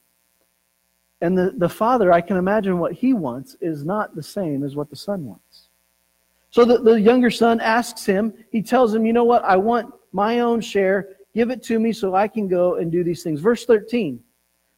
And 1.21 1.37
the, 1.37 1.55
the 1.57 1.69
father, 1.69 2.13
I 2.13 2.21
can 2.21 2.37
imagine 2.37 2.79
what 2.79 2.93
he 2.93 3.15
wants 3.15 3.57
is 3.61 3.85
not 3.85 4.15
the 4.15 4.23
same 4.23 4.63
as 4.63 4.77
what 4.77 4.91
the 4.91 4.97
son 4.97 5.25
wants. 5.25 5.69
So 6.51 6.65
the, 6.65 6.79
the 6.79 7.01
younger 7.01 7.31
son 7.31 7.61
asks 7.61 8.05
him, 8.05 8.35
he 8.51 8.61
tells 8.61 8.95
him, 8.95 9.07
You 9.07 9.13
know 9.13 9.25
what? 9.25 9.43
I 9.45 9.57
want 9.57 9.95
my 10.13 10.41
own 10.41 10.61
share. 10.61 11.17
Give 11.35 11.51
it 11.51 11.63
to 11.65 11.79
me 11.79 11.93
so 11.93 12.15
I 12.15 12.29
can 12.29 12.47
go 12.47 12.77
and 12.77 12.93
do 12.93 13.03
these 13.03 13.23
things. 13.23 13.41
Verse 13.41 13.65
13. 13.65 14.23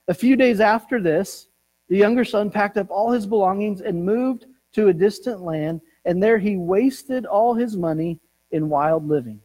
A 0.08 0.14
few 0.14 0.36
days 0.36 0.60
after 0.60 1.00
this, 1.00 1.48
the 1.88 1.96
younger 1.96 2.24
son 2.24 2.50
packed 2.50 2.76
up 2.76 2.90
all 2.90 3.10
his 3.10 3.26
belongings 3.26 3.80
and 3.80 4.04
moved 4.04 4.46
to 4.72 4.88
a 4.88 4.94
distant 4.94 5.42
land, 5.42 5.80
and 6.04 6.22
there 6.22 6.38
he 6.38 6.56
wasted 6.56 7.26
all 7.26 7.54
his 7.54 7.76
money 7.76 8.18
in 8.50 8.68
wild 8.68 9.06
living. 9.06 9.40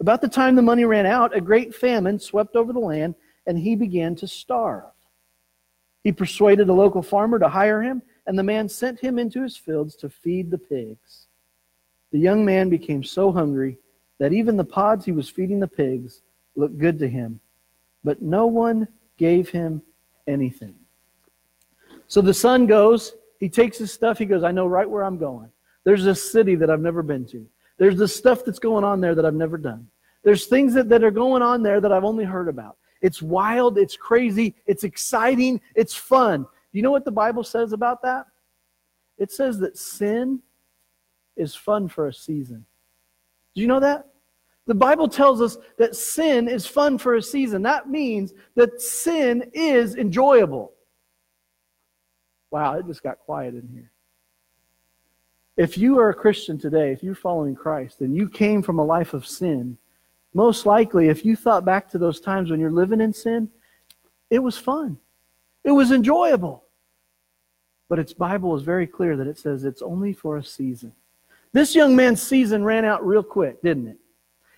About 0.00 0.20
the 0.20 0.28
time 0.28 0.54
the 0.54 0.62
money 0.62 0.84
ran 0.84 1.06
out, 1.06 1.36
a 1.36 1.40
great 1.40 1.74
famine 1.74 2.18
swept 2.18 2.56
over 2.56 2.72
the 2.72 2.78
land, 2.78 3.14
and 3.46 3.58
he 3.58 3.74
began 3.74 4.14
to 4.16 4.28
starve. 4.28 4.92
He 6.04 6.12
persuaded 6.12 6.68
a 6.68 6.74
local 6.74 7.02
farmer 7.02 7.38
to 7.38 7.48
hire 7.48 7.82
him, 7.82 8.02
and 8.26 8.38
the 8.38 8.42
man 8.42 8.68
sent 8.68 9.00
him 9.00 9.18
into 9.18 9.42
his 9.42 9.56
fields 9.56 9.96
to 9.96 10.08
feed 10.08 10.50
the 10.50 10.58
pigs. 10.58 11.26
The 12.12 12.18
young 12.18 12.44
man 12.44 12.68
became 12.68 13.02
so 13.02 13.32
hungry 13.32 13.78
that 14.18 14.32
even 14.32 14.56
the 14.56 14.64
pods 14.64 15.04
he 15.04 15.12
was 15.12 15.28
feeding 15.28 15.60
the 15.60 15.68
pigs 15.68 16.22
looked 16.56 16.78
good 16.78 16.98
to 16.98 17.08
him, 17.08 17.40
but 18.04 18.20
no 18.20 18.46
one 18.46 18.88
gave 19.16 19.48
him 19.48 19.82
anything. 20.26 20.74
So 22.06 22.20
the 22.20 22.34
son 22.34 22.66
goes, 22.66 23.14
he 23.38 23.48
takes 23.48 23.78
his 23.78 23.92
stuff, 23.92 24.18
he 24.18 24.24
goes, 24.24 24.42
I 24.42 24.50
know 24.50 24.66
right 24.66 24.88
where 24.88 25.04
I'm 25.04 25.18
going. 25.18 25.50
There's 25.84 26.06
a 26.06 26.14
city 26.14 26.54
that 26.56 26.70
I've 26.70 26.80
never 26.80 27.02
been 27.02 27.26
to. 27.26 27.46
There's 27.78 27.96
the 27.96 28.08
stuff 28.08 28.44
that's 28.44 28.58
going 28.58 28.84
on 28.84 29.00
there 29.00 29.14
that 29.14 29.24
I've 29.24 29.34
never 29.34 29.56
done. 29.56 29.86
There's 30.24 30.46
things 30.46 30.74
that, 30.74 30.88
that 30.88 31.04
are 31.04 31.10
going 31.10 31.42
on 31.42 31.62
there 31.62 31.80
that 31.80 31.92
I've 31.92 32.04
only 32.04 32.24
heard 32.24 32.48
about. 32.48 32.76
It's 33.00 33.22
wild, 33.22 33.78
it's 33.78 33.96
crazy, 33.96 34.56
it's 34.66 34.82
exciting, 34.82 35.60
it's 35.74 35.94
fun. 35.94 36.42
Do 36.42 36.48
you 36.72 36.82
know 36.82 36.90
what 36.90 37.04
the 37.04 37.12
Bible 37.12 37.44
says 37.44 37.72
about 37.72 38.02
that? 38.02 38.26
It 39.16 39.30
says 39.30 39.58
that 39.60 39.78
sin 39.78 40.40
is 41.36 41.54
fun 41.54 41.88
for 41.88 42.08
a 42.08 42.12
season. 42.12 42.66
Do 43.58 43.62
you 43.62 43.66
know 43.66 43.80
that? 43.80 44.06
The 44.66 44.74
Bible 44.76 45.08
tells 45.08 45.42
us 45.42 45.58
that 45.78 45.96
sin 45.96 46.46
is 46.46 46.64
fun 46.64 46.96
for 46.96 47.16
a 47.16 47.22
season. 47.22 47.60
That 47.62 47.90
means 47.90 48.32
that 48.54 48.80
sin 48.80 49.50
is 49.52 49.96
enjoyable. 49.96 50.74
Wow, 52.52 52.74
it 52.74 52.86
just 52.86 53.02
got 53.02 53.18
quiet 53.18 53.54
in 53.54 53.68
here. 53.74 53.90
If 55.56 55.76
you 55.76 55.98
are 55.98 56.10
a 56.10 56.14
Christian 56.14 56.56
today, 56.56 56.92
if 56.92 57.02
you're 57.02 57.16
following 57.16 57.56
Christ, 57.56 58.00
and 58.00 58.14
you 58.14 58.28
came 58.28 58.62
from 58.62 58.78
a 58.78 58.84
life 58.84 59.12
of 59.12 59.26
sin, 59.26 59.76
most 60.34 60.64
likely, 60.64 61.08
if 61.08 61.24
you 61.24 61.34
thought 61.34 61.64
back 61.64 61.90
to 61.90 61.98
those 61.98 62.20
times 62.20 62.52
when 62.52 62.60
you're 62.60 62.70
living 62.70 63.00
in 63.00 63.12
sin, 63.12 63.50
it 64.30 64.38
was 64.38 64.56
fun. 64.56 64.96
It 65.64 65.72
was 65.72 65.90
enjoyable. 65.90 66.62
But 67.88 67.98
its 67.98 68.12
Bible 68.12 68.54
is 68.54 68.62
very 68.62 68.86
clear 68.86 69.16
that 69.16 69.26
it 69.26 69.36
says 69.36 69.64
it's 69.64 69.82
only 69.82 70.12
for 70.12 70.36
a 70.36 70.44
season. 70.44 70.92
This 71.52 71.74
young 71.74 71.96
man's 71.96 72.22
season 72.22 72.64
ran 72.64 72.84
out 72.84 73.06
real 73.06 73.22
quick, 73.22 73.62
didn't 73.62 73.88
it? 73.88 73.96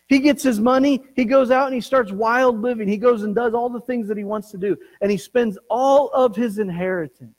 He 0.09 0.19
gets 0.19 0.43
his 0.43 0.59
money, 0.59 1.05
he 1.15 1.25
goes 1.25 1.53
out 1.53 1.67
and 1.67 1.75
he 1.75 1.81
starts 1.81 2.11
wild 2.11 2.61
living. 2.61 2.89
He 2.89 2.97
goes 2.97 3.23
and 3.23 3.33
does 3.33 3.55
all 3.55 3.69
the 3.69 3.81
things 3.81 4.09
that 4.09 4.17
he 4.17 4.25
wants 4.25 4.51
to 4.51 4.59
do, 4.59 4.77
and 5.01 5.11
he 5.11 5.17
spends 5.17 5.57
all 5.69 6.09
of 6.09 6.35
his 6.35 6.59
inheritance. 6.59 7.35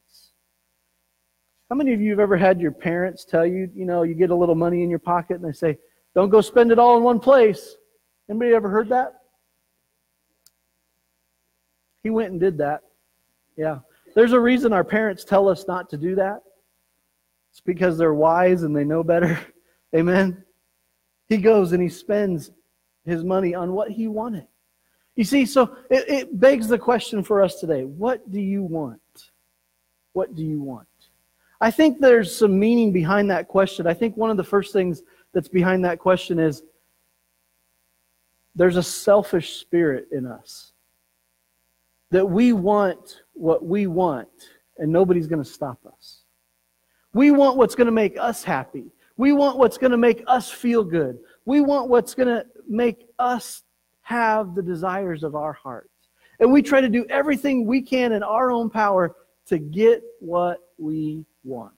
How 1.70 1.76
many 1.76 1.94
of 1.94 2.02
you 2.02 2.12
have 2.12 2.20
ever 2.20 2.38
had 2.38 2.60
your 2.60 2.72
parents 2.72 3.26
tell 3.26 3.46
you, 3.46 3.70
you 3.74 3.86
know, 3.86 4.04
you 4.04 4.14
get 4.14 4.30
a 4.30 4.36
little 4.36 4.56
money 4.56 4.84
in 4.84 4.90
your 4.90 5.00
pocket 5.00 5.36
and 5.36 5.46
they 5.46 5.54
say, 5.54 5.78
don't 6.14 6.30
go 6.30 6.42
spend 6.42 6.72
it 6.72 6.80
all 6.80 6.98
in 6.98 7.04
one 7.04 7.20
place? 7.20 7.76
Anybody 8.30 8.54
ever 8.54 8.70
heard 8.70 8.90
that? 8.90 9.14
He 12.04 12.10
went 12.10 12.32
and 12.32 12.40
did 12.40 12.58
that. 12.58 12.82
Yeah. 13.56 13.80
There's 14.16 14.34
a 14.34 14.40
reason 14.40 14.74
our 14.74 14.84
parents 14.84 15.24
tell 15.24 15.48
us 15.48 15.66
not 15.68 15.90
to 15.92 15.98
do 15.98 16.16
that. 16.16 16.42
It's 17.52 17.62
because 17.62 17.98
they're 17.98 18.14
wise 18.14 18.64
and 18.64 18.76
they 18.76 18.84
know 18.84 19.04
better. 19.04 19.40
Amen. 19.96 20.44
He 21.28 21.38
goes 21.38 21.74
and 21.74 21.82
he 21.82 21.90
spends 21.90 22.52
his 23.06 23.24
money 23.24 23.54
on 23.54 23.74
what 23.74 23.92
he 23.92 24.08
wanted. 24.08 24.48
You 25.16 25.24
see, 25.24 25.46
so 25.46 25.76
it, 25.90 26.10
it 26.10 26.40
begs 26.40 26.68
the 26.68 26.78
question 26.78 27.24
for 27.24 27.42
us 27.42 27.60
today 27.60 27.84
what 27.84 28.32
do 28.32 28.40
you 28.40 28.64
want? 28.64 29.02
What 30.14 30.36
do 30.36 30.44
you 30.44 30.62
want? 30.62 30.88
I 31.60 31.70
think 31.70 32.00
there's 32.00 32.36
some 32.36 32.60
meaning 32.60 32.92
behind 32.92 33.30
that 33.30 33.48
question. 33.48 33.86
I 33.86 33.94
think 33.94 34.18
one 34.18 34.32
of 34.32 34.38
the 34.38 34.44
first 34.44 34.74
things 34.74 35.04
that's 35.34 35.48
behind 35.48 35.86
that 35.86 36.00
question 36.00 36.40
is 36.40 36.64
there's 38.56 38.78
a 38.78 38.84
selfish 38.84 39.58
spirit 39.58 40.08
in 40.12 40.26
us. 40.26 40.72
That 42.10 42.26
we 42.26 42.52
want 42.52 43.22
what 43.34 43.64
we 43.64 43.88
want, 43.88 44.28
and 44.78 44.92
nobody's 44.92 45.28
going 45.28 45.42
to 45.44 45.50
stop 45.50 45.80
us. 45.86 46.21
We 47.14 47.32
want 47.32 47.58
what's 47.58 47.76
going 47.76 47.88
to 47.88 47.92
make 47.92 48.18
us 48.20 48.44
happy. 48.44 48.92
We 49.18 49.34
want 49.34 49.58
what's 49.58 49.78
going 49.78 49.92
to 49.92 49.98
make 49.98 50.24
us 50.28 50.50
feel 50.50 50.84
good. 50.84 51.20
We 51.46 51.62
want 51.62 51.90
what's 51.90 52.14
going 52.14 52.28
to 52.28 52.46
make 52.68 53.08
us 53.20 53.64
have 54.02 54.56
the 54.56 54.62
desires 54.62 55.24
of 55.24 55.36
our 55.36 55.54
hearts. 55.54 55.90
And 56.40 56.52
we 56.52 56.62
try 56.62 56.82
to 56.82 56.90
do 56.90 57.06
everything 57.10 57.66
we 57.66 57.82
can 57.82 58.14
in 58.14 58.24
our 58.24 58.52
own 58.52 58.70
power 58.70 59.16
to 59.48 59.58
get 59.60 60.02
what 60.20 60.60
we 60.78 61.26
want. 61.44 61.74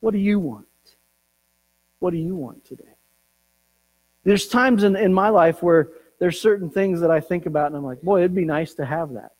What 0.00 0.12
do 0.12 0.18
you 0.18 0.38
want? 0.38 0.66
What 1.98 2.12
do 2.12 2.18
you 2.18 2.34
want 2.34 2.64
today? 2.64 2.84
There's 4.24 4.48
times 4.48 4.82
in, 4.82 4.96
in 4.96 5.12
my 5.12 5.28
life 5.28 5.62
where 5.62 5.90
there's 6.18 6.40
certain 6.40 6.70
things 6.70 7.00
that 7.00 7.10
I 7.10 7.20
think 7.20 7.46
about 7.46 7.68
and 7.68 7.76
I'm 7.76 7.84
like, 7.84 8.02
boy, 8.02 8.20
it'd 8.20 8.34
be 8.34 8.44
nice 8.44 8.74
to 8.74 8.84
have 8.84 9.12
that. 9.12 9.32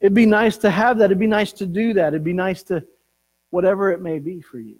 It'd 0.00 0.14
be 0.14 0.26
nice 0.26 0.56
to 0.58 0.70
have 0.70 0.98
that. 0.98 1.06
It'd 1.06 1.18
be 1.18 1.26
nice 1.26 1.52
to 1.54 1.66
do 1.66 1.92
that. 1.94 2.08
It'd 2.08 2.24
be 2.24 2.32
nice 2.32 2.62
to 2.64 2.84
whatever 3.50 3.90
it 3.90 4.00
may 4.00 4.18
be 4.18 4.40
for 4.40 4.58
you. 4.58 4.76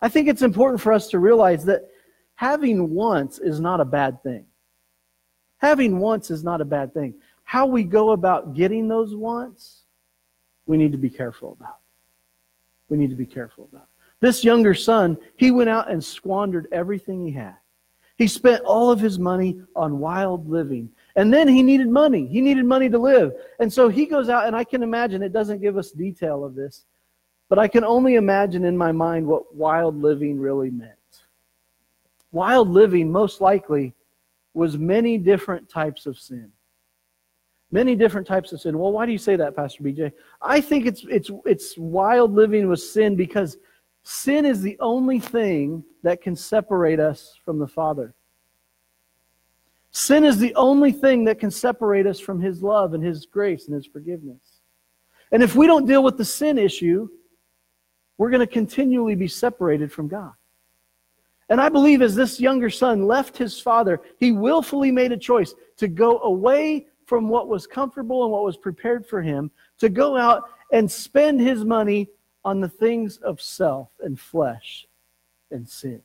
I 0.00 0.08
think 0.08 0.28
it's 0.28 0.42
important 0.42 0.80
for 0.80 0.92
us 0.92 1.08
to 1.08 1.18
realize 1.18 1.64
that 1.66 1.90
having 2.34 2.94
wants 2.94 3.38
is 3.38 3.60
not 3.60 3.80
a 3.80 3.84
bad 3.84 4.22
thing. 4.22 4.46
Having 5.58 5.98
wants 5.98 6.30
is 6.30 6.42
not 6.42 6.60
a 6.60 6.64
bad 6.64 6.94
thing. 6.94 7.14
How 7.44 7.66
we 7.66 7.84
go 7.84 8.12
about 8.12 8.54
getting 8.54 8.88
those 8.88 9.14
wants, 9.14 9.82
we 10.66 10.78
need 10.78 10.92
to 10.92 10.98
be 10.98 11.10
careful 11.10 11.56
about. 11.60 11.76
We 12.88 12.96
need 12.96 13.10
to 13.10 13.16
be 13.16 13.26
careful 13.26 13.68
about. 13.70 13.88
This 14.20 14.44
younger 14.44 14.74
son, 14.74 15.18
he 15.36 15.50
went 15.50 15.68
out 15.68 15.90
and 15.90 16.02
squandered 16.02 16.68
everything 16.72 17.26
he 17.26 17.32
had. 17.32 17.56
He 18.16 18.26
spent 18.26 18.62
all 18.62 18.90
of 18.90 19.00
his 19.00 19.18
money 19.18 19.60
on 19.74 19.98
wild 19.98 20.48
living. 20.48 20.90
And 21.16 21.32
then 21.32 21.48
he 21.48 21.62
needed 21.62 21.88
money. 21.88 22.26
He 22.26 22.40
needed 22.40 22.64
money 22.64 22.88
to 22.88 22.98
live. 22.98 23.32
And 23.58 23.72
so 23.72 23.88
he 23.88 24.06
goes 24.06 24.28
out, 24.28 24.46
and 24.46 24.54
I 24.54 24.64
can 24.64 24.82
imagine, 24.82 25.22
it 25.22 25.32
doesn't 25.32 25.60
give 25.60 25.76
us 25.76 25.90
detail 25.90 26.44
of 26.44 26.54
this, 26.54 26.84
but 27.48 27.58
I 27.58 27.68
can 27.68 27.84
only 27.84 28.14
imagine 28.14 28.64
in 28.64 28.76
my 28.76 28.92
mind 28.92 29.26
what 29.26 29.54
wild 29.54 30.00
living 30.00 30.38
really 30.38 30.70
meant. 30.70 30.94
Wild 32.32 32.68
living, 32.68 33.10
most 33.10 33.40
likely, 33.40 33.94
was 34.54 34.78
many 34.78 35.18
different 35.18 35.68
types 35.68 36.06
of 36.06 36.18
sin. 36.18 36.52
Many 37.72 37.94
different 37.94 38.26
types 38.26 38.52
of 38.52 38.60
sin. 38.60 38.78
Well, 38.78 38.92
why 38.92 39.06
do 39.06 39.12
you 39.12 39.18
say 39.18 39.36
that, 39.36 39.54
Pastor 39.54 39.82
BJ? 39.82 40.12
I 40.42 40.60
think 40.60 40.86
it's, 40.86 41.04
it's, 41.08 41.30
it's 41.44 41.78
wild 41.78 42.34
living 42.34 42.68
was 42.68 42.92
sin 42.92 43.14
because 43.14 43.56
sin 44.02 44.44
is 44.44 44.60
the 44.60 44.76
only 44.80 45.20
thing 45.20 45.84
that 46.02 46.20
can 46.20 46.34
separate 46.34 46.98
us 46.98 47.38
from 47.44 47.58
the 47.58 47.68
Father. 47.68 48.14
Sin 49.92 50.24
is 50.24 50.38
the 50.38 50.54
only 50.54 50.92
thing 50.92 51.24
that 51.24 51.40
can 51.40 51.50
separate 51.50 52.06
us 52.06 52.20
from 52.20 52.40
His 52.40 52.62
love 52.62 52.94
and 52.94 53.04
His 53.04 53.26
grace 53.26 53.66
and 53.66 53.74
His 53.74 53.86
forgiveness. 53.86 54.60
And 55.32 55.42
if 55.42 55.54
we 55.54 55.66
don't 55.66 55.86
deal 55.86 56.02
with 56.02 56.16
the 56.16 56.24
sin 56.24 56.58
issue, 56.58 57.08
we're 58.18 58.30
going 58.30 58.40
to 58.40 58.46
continually 58.46 59.14
be 59.14 59.28
separated 59.28 59.90
from 59.90 60.08
God. 60.08 60.32
And 61.48 61.60
I 61.60 61.68
believe 61.68 62.00
as 62.00 62.14
this 62.14 62.38
younger 62.38 62.70
son 62.70 63.06
left 63.06 63.36
his 63.36 63.58
father, 63.58 64.00
he 64.18 64.30
willfully 64.30 64.92
made 64.92 65.10
a 65.10 65.16
choice 65.16 65.54
to 65.78 65.88
go 65.88 66.20
away 66.20 66.86
from 67.06 67.28
what 67.28 67.48
was 67.48 67.66
comfortable 67.66 68.22
and 68.22 68.32
what 68.32 68.44
was 68.44 68.56
prepared 68.56 69.04
for 69.04 69.20
him, 69.20 69.50
to 69.78 69.88
go 69.88 70.16
out 70.16 70.44
and 70.72 70.88
spend 70.88 71.40
his 71.40 71.64
money 71.64 72.08
on 72.44 72.60
the 72.60 72.68
things 72.68 73.16
of 73.18 73.40
self 73.40 73.88
and 74.00 74.18
flesh 74.18 74.86
and 75.50 75.68
sin. 75.68 76.00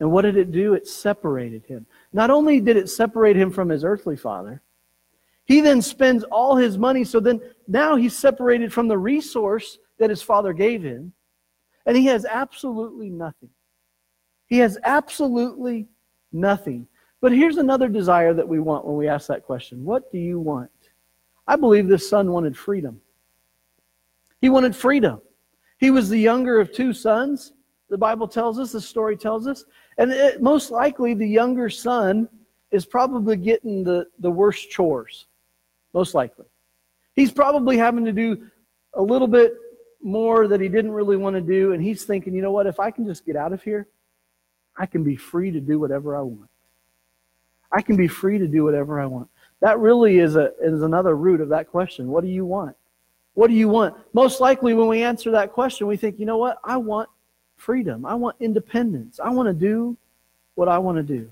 And 0.00 0.10
what 0.10 0.22
did 0.22 0.38
it 0.38 0.50
do? 0.50 0.72
It 0.72 0.88
separated 0.88 1.64
him. 1.66 1.86
Not 2.12 2.30
only 2.30 2.58
did 2.60 2.76
it 2.76 2.88
separate 2.88 3.36
him 3.36 3.50
from 3.50 3.68
his 3.68 3.84
earthly 3.84 4.16
father, 4.16 4.62
he 5.44 5.60
then 5.60 5.82
spends 5.82 6.24
all 6.24 6.56
his 6.56 6.78
money. 6.78 7.04
So 7.04 7.20
then 7.20 7.40
now 7.68 7.96
he's 7.96 8.16
separated 8.16 8.72
from 8.72 8.88
the 8.88 8.96
resource 8.96 9.78
that 9.98 10.10
his 10.10 10.22
father 10.22 10.54
gave 10.54 10.82
him, 10.82 11.12
and 11.84 11.96
he 11.96 12.06
has 12.06 12.24
absolutely 12.24 13.10
nothing. 13.10 13.50
He 14.46 14.58
has 14.58 14.78
absolutely 14.82 15.86
nothing. 16.32 16.86
But 17.20 17.32
here's 17.32 17.58
another 17.58 17.88
desire 17.88 18.32
that 18.32 18.48
we 18.48 18.58
want 18.58 18.86
when 18.86 18.96
we 18.96 19.06
ask 19.06 19.28
that 19.28 19.44
question 19.44 19.84
What 19.84 20.10
do 20.10 20.18
you 20.18 20.40
want? 20.40 20.70
I 21.46 21.56
believe 21.56 21.88
this 21.88 22.08
son 22.08 22.32
wanted 22.32 22.56
freedom. 22.56 23.00
He 24.40 24.48
wanted 24.48 24.74
freedom. 24.74 25.20
He 25.76 25.90
was 25.90 26.08
the 26.08 26.18
younger 26.18 26.58
of 26.58 26.72
two 26.72 26.94
sons 26.94 27.52
the 27.90 27.98
Bible 27.98 28.28
tells 28.28 28.58
us, 28.58 28.72
the 28.72 28.80
story 28.80 29.16
tells 29.16 29.46
us. 29.46 29.64
And 30.00 30.10
it, 30.10 30.40
most 30.40 30.70
likely, 30.70 31.12
the 31.12 31.28
younger 31.28 31.68
son 31.68 32.26
is 32.70 32.86
probably 32.86 33.36
getting 33.36 33.84
the, 33.84 34.06
the 34.18 34.30
worst 34.30 34.70
chores. 34.70 35.26
Most 35.92 36.14
likely. 36.14 36.46
He's 37.14 37.30
probably 37.30 37.76
having 37.76 38.06
to 38.06 38.12
do 38.12 38.46
a 38.94 39.02
little 39.02 39.28
bit 39.28 39.54
more 40.02 40.48
that 40.48 40.58
he 40.58 40.68
didn't 40.68 40.92
really 40.92 41.18
want 41.18 41.36
to 41.36 41.42
do. 41.42 41.74
And 41.74 41.82
he's 41.82 42.04
thinking, 42.04 42.34
you 42.34 42.40
know 42.40 42.50
what? 42.50 42.66
If 42.66 42.80
I 42.80 42.90
can 42.90 43.06
just 43.06 43.26
get 43.26 43.36
out 43.36 43.52
of 43.52 43.62
here, 43.62 43.88
I 44.74 44.86
can 44.86 45.04
be 45.04 45.16
free 45.16 45.50
to 45.50 45.60
do 45.60 45.78
whatever 45.78 46.16
I 46.16 46.22
want. 46.22 46.48
I 47.70 47.82
can 47.82 47.96
be 47.96 48.08
free 48.08 48.38
to 48.38 48.48
do 48.48 48.64
whatever 48.64 49.00
I 49.00 49.06
want. 49.06 49.28
That 49.60 49.80
really 49.80 50.18
is, 50.18 50.34
a, 50.34 50.52
is 50.62 50.80
another 50.80 51.14
root 51.14 51.42
of 51.42 51.50
that 51.50 51.70
question. 51.70 52.08
What 52.08 52.24
do 52.24 52.30
you 52.30 52.46
want? 52.46 52.74
What 53.34 53.48
do 53.48 53.54
you 53.54 53.68
want? 53.68 53.96
Most 54.14 54.40
likely, 54.40 54.72
when 54.72 54.88
we 54.88 55.02
answer 55.02 55.30
that 55.32 55.52
question, 55.52 55.86
we 55.86 55.98
think, 55.98 56.18
you 56.18 56.24
know 56.24 56.38
what? 56.38 56.58
I 56.64 56.78
want 56.78 57.10
freedom. 57.60 58.06
I 58.06 58.14
want 58.14 58.36
independence. 58.40 59.20
I 59.20 59.30
want 59.30 59.48
to 59.48 59.54
do 59.54 59.96
what 60.54 60.68
I 60.68 60.78
want 60.78 60.96
to 60.96 61.02
do. 61.02 61.30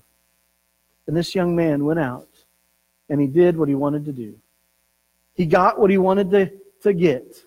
And 1.07 1.17
this 1.17 1.33
young 1.33 1.55
man 1.55 1.85
went 1.85 1.99
out 1.99 2.29
and 3.09 3.19
he 3.19 3.27
did 3.27 3.57
what 3.57 3.67
he 3.67 3.75
wanted 3.75 4.05
to 4.05 4.11
do. 4.11 4.35
He 5.33 5.45
got 5.45 5.79
what 5.79 5.89
he 5.89 5.97
wanted 5.97 6.29
to, 6.31 6.51
to 6.83 6.93
get. 6.93 7.43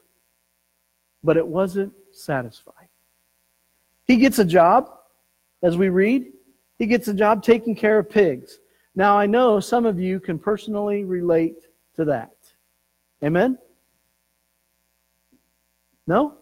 but 1.23 1.37
it 1.37 1.47
wasn't 1.47 1.93
satisfying. 2.13 2.89
He 4.07 4.17
gets 4.17 4.39
a 4.39 4.45
job, 4.45 4.91
as 5.63 5.77
we 5.77 5.89
read. 5.89 6.33
He 6.79 6.87
gets 6.87 7.07
a 7.09 7.15
job 7.15 7.43
taking 7.43 7.77
care 7.77 7.99
of 7.99 8.11
pigs. 8.11 8.59
Now, 8.95 9.17
I 9.17 9.27
know 9.27 9.61
some 9.61 9.87
of 9.87 10.01
you 10.01 10.21
can 10.21 10.39
personally 10.39 11.05
relate 11.05 11.67
to 11.95 12.05
that. 12.07 12.35
Amen? 13.23 13.57
No? 16.07 16.35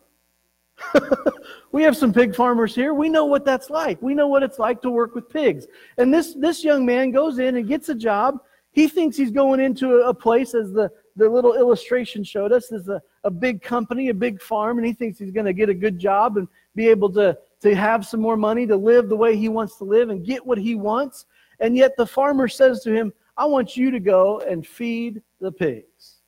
we 1.73 1.83
have 1.83 1.97
some 1.97 2.13
pig 2.13 2.35
farmers 2.35 2.75
here. 2.75 2.95
We 2.95 3.09
know 3.09 3.25
what 3.25 3.45
that's 3.45 3.71
like. 3.71 4.01
We 4.03 4.15
know 4.15 4.29
what 4.29 4.43
it's 4.43 4.59
like 4.59 4.83
to 4.83 4.91
work 4.91 5.15
with 5.15 5.29
pigs. 5.29 5.67
And 5.99 6.13
this, 6.13 6.35
this 6.35 6.65
young 6.65 6.85
man 6.85 7.11
goes 7.11 7.39
in 7.39 7.57
and 7.57 7.69
gets 7.69 7.89
a 7.89 7.95
job. 7.95 8.39
He 8.73 8.87
thinks 8.87 9.17
he's 9.17 9.33
going 9.33 9.61
into 9.61 10.03
a, 10.03 10.15
place, 10.15 10.55
as 10.55 10.73
the, 10.73 10.91
the 11.17 11.29
little 11.29 11.55
illustration 11.55 12.23
showed 12.23 12.53
us, 12.53 12.71
is 12.71 12.89
a, 12.89 13.03
a 13.25 13.31
big 13.31 13.63
company, 13.63 14.09
a 14.09 14.15
big 14.15 14.41
farm, 14.41 14.79
and 14.79 14.87
he 14.87 14.93
thinks 14.93 15.19
he's 15.19 15.33
going 15.33 15.47
to 15.47 15.53
get 15.53 15.69
a 15.69 15.75
good 15.75 15.99
job 15.99 16.37
and 16.37 16.47
be 16.77 16.89
able 16.89 17.11
to, 17.15 17.37
to 17.63 17.75
have 17.75 18.07
some 18.07 18.21
more 18.21 18.37
money 18.37 18.67
to 18.67 18.77
live 18.77 19.09
the 19.09 19.17
way 19.17 19.37
he 19.37 19.49
wants 19.49 19.77
to 19.79 19.85
live 19.85 20.11
and 20.11 20.25
get 20.25 20.45
what 20.47 20.59
he 20.59 20.77
wants. 20.77 21.27
And 21.59 21.77
yet 21.77 21.97
the 21.97 22.07
farmer 22.07 22.47
says 22.47 22.81
to 22.85 22.93
him, 22.93 23.13
I 23.37 23.47
want 23.47 23.77
you 23.77 23.91
to 23.91 24.01
go 24.01 24.41
and 24.41 24.67
feed 24.67 25.21
the 25.41 25.51
pigs. 25.51 26.21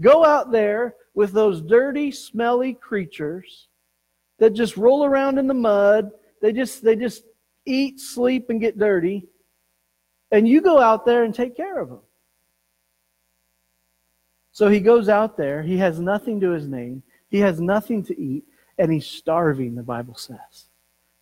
Go 0.00 0.24
out 0.24 0.50
there 0.50 0.96
with 1.14 1.32
those 1.32 1.60
dirty, 1.60 2.10
smelly 2.10 2.74
creatures 2.74 3.68
that 4.38 4.50
just 4.50 4.76
roll 4.76 5.04
around 5.04 5.38
in 5.38 5.46
the 5.46 5.54
mud. 5.54 6.10
They 6.42 6.52
just, 6.52 6.82
they 6.82 6.96
just 6.96 7.24
eat, 7.64 8.00
sleep, 8.00 8.50
and 8.50 8.60
get 8.60 8.78
dirty. 8.78 9.26
And 10.32 10.48
you 10.48 10.60
go 10.60 10.80
out 10.80 11.06
there 11.06 11.24
and 11.24 11.34
take 11.34 11.56
care 11.56 11.78
of 11.78 11.88
them. 11.88 12.00
So 14.52 14.68
he 14.68 14.80
goes 14.80 15.08
out 15.08 15.36
there. 15.36 15.62
He 15.62 15.76
has 15.78 16.00
nothing 16.00 16.40
to 16.40 16.50
his 16.50 16.66
name. 16.66 17.02
He 17.28 17.38
has 17.40 17.60
nothing 17.60 18.04
to 18.04 18.20
eat. 18.20 18.44
And 18.78 18.92
he's 18.92 19.06
starving, 19.06 19.74
the 19.74 19.82
Bible 19.82 20.16
says. 20.16 20.66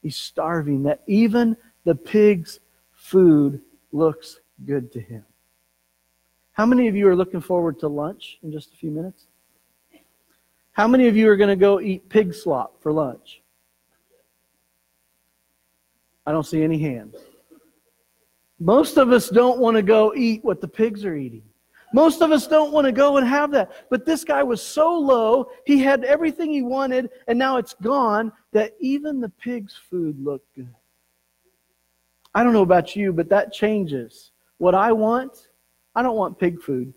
He's 0.02 0.16
starving 0.16 0.82
that 0.84 1.02
even 1.06 1.56
the 1.84 1.94
pig's 1.94 2.60
food 2.92 3.60
looks 3.92 4.40
good 4.64 4.90
to 4.92 5.00
him. 5.00 5.24
How 6.52 6.66
many 6.66 6.88
of 6.88 6.96
you 6.96 7.08
are 7.08 7.16
looking 7.16 7.40
forward 7.40 7.78
to 7.80 7.88
lunch 7.88 8.38
in 8.42 8.52
just 8.52 8.72
a 8.72 8.76
few 8.76 8.90
minutes? 8.90 9.26
How 10.72 10.88
many 10.88 11.06
of 11.06 11.16
you 11.16 11.28
are 11.28 11.36
going 11.36 11.50
to 11.50 11.56
go 11.56 11.80
eat 11.80 12.08
pig 12.08 12.34
slop 12.34 12.80
for 12.82 12.92
lunch? 12.92 13.42
I 16.26 16.32
don't 16.32 16.46
see 16.46 16.62
any 16.62 16.78
hands. 16.78 17.16
Most 18.58 18.96
of 18.96 19.10
us 19.10 19.28
don't 19.28 19.58
want 19.58 19.76
to 19.76 19.82
go 19.82 20.14
eat 20.14 20.42
what 20.44 20.60
the 20.60 20.68
pigs 20.68 21.04
are 21.04 21.16
eating. 21.16 21.42
Most 21.92 22.22
of 22.22 22.30
us 22.30 22.46
don't 22.46 22.72
want 22.72 22.86
to 22.86 22.92
go 22.92 23.18
and 23.18 23.26
have 23.26 23.50
that. 23.50 23.86
But 23.90 24.06
this 24.06 24.24
guy 24.24 24.42
was 24.42 24.62
so 24.62 24.98
low, 24.98 25.50
he 25.66 25.80
had 25.80 26.04
everything 26.04 26.50
he 26.50 26.62
wanted, 26.62 27.10
and 27.28 27.38
now 27.38 27.58
it's 27.58 27.74
gone, 27.74 28.32
that 28.52 28.74
even 28.80 29.20
the 29.20 29.28
pig's 29.28 29.78
food 29.90 30.18
looked 30.24 30.54
good. 30.54 30.74
I 32.34 32.42
don't 32.42 32.54
know 32.54 32.62
about 32.62 32.96
you, 32.96 33.12
but 33.12 33.28
that 33.28 33.52
changes. 33.52 34.30
What 34.56 34.74
I 34.74 34.92
want, 34.92 35.48
I 35.94 36.02
don't 36.02 36.16
want 36.16 36.38
pig 36.38 36.62
food. 36.62 36.94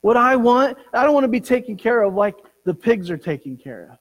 What 0.00 0.16
I 0.16 0.36
want, 0.36 0.78
I 0.92 1.02
don't 1.04 1.14
want 1.14 1.24
to 1.24 1.28
be 1.28 1.40
taken 1.40 1.76
care 1.76 2.02
of 2.02 2.14
like 2.14 2.36
the 2.64 2.74
pigs 2.74 3.10
are 3.10 3.18
taken 3.18 3.56
care 3.56 3.90
of. 3.92 3.98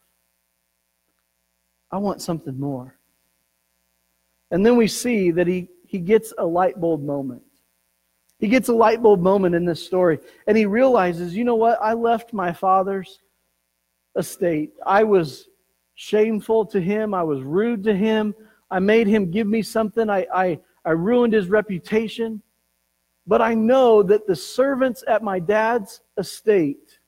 I 1.92 1.98
want 1.98 2.22
something 2.22 2.60
more. 2.60 2.98
And 4.52 4.66
then 4.66 4.78
we 4.78 4.88
see 4.88 5.32
that 5.32 5.48
he, 5.48 5.70
he 5.86 6.00
gets 6.00 6.34
a 6.38 6.46
light 6.46 6.80
bulb 6.80 7.04
moment. 7.04 7.42
He 8.40 8.48
gets 8.48 8.70
a 8.70 8.74
light 8.74 9.02
bulb 9.02 9.22
moment 9.22 9.56
in 9.56 9.66
this 9.66 9.84
story. 9.84 10.20
And 10.46 10.56
he 10.56 10.66
realizes, 10.66 11.36
you 11.36 11.44
know 11.44 11.56
what? 11.56 11.80
I 11.82 11.94
left 11.94 12.34
my 12.34 12.54
father's 12.54 13.20
estate. 14.16 14.74
I 14.86 15.04
was 15.04 15.48
shameful 15.96 16.66
to 16.68 16.80
him. 16.80 17.14
I 17.14 17.24
was 17.24 17.42
rude 17.42 17.84
to 17.86 17.96
him. 17.96 18.36
I 18.70 18.80
made 18.80 19.08
him 19.08 19.32
give 19.32 19.48
me 19.48 19.62
something. 19.64 20.10
I, 20.10 20.28
I, 20.34 20.60
I 20.86 20.92
ruined 20.92 21.34
his 21.34 21.48
reputation. 21.48 22.42
But 23.28 23.42
I 23.42 23.54
know 23.54 24.02
that 24.04 24.26
the 24.26 24.36
servants 24.36 25.04
at 25.08 25.22
my 25.22 25.40
dad's 25.40 26.02
estate 26.18 27.00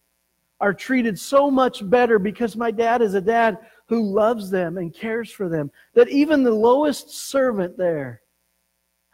are 0.59 0.73
treated 0.73 1.17
so 1.17 1.49
much 1.49 1.89
better 1.89 2.19
because 2.19 2.57
my 2.57 2.69
dad 2.69 3.01
is 3.01 3.13
a 3.13 3.21
dad 3.21 3.57
who 3.87 4.03
loves 4.03 4.49
them 4.49 4.77
and 4.77 4.93
cares 4.93 5.31
for 5.31 5.47
them 5.47 5.71
that 5.93 6.09
even 6.09 6.43
the 6.43 6.53
lowest 6.53 7.09
servant 7.09 7.77
there 7.77 8.21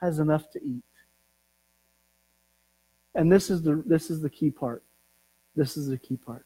has 0.01 0.19
enough 0.19 0.49
to 0.51 0.63
eat. 0.63 0.83
And 3.13 3.31
this 3.31 3.49
is 3.49 3.61
the 3.61 3.81
this 3.85 4.09
is 4.09 4.21
the 4.21 4.29
key 4.29 4.51
part. 4.51 4.83
This 5.55 5.77
is 5.77 5.87
the 5.87 5.97
key 5.97 6.17
part. 6.17 6.45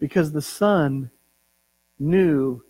Because 0.00 0.32
the 0.32 0.42
son 0.42 1.10
knew 1.98 2.62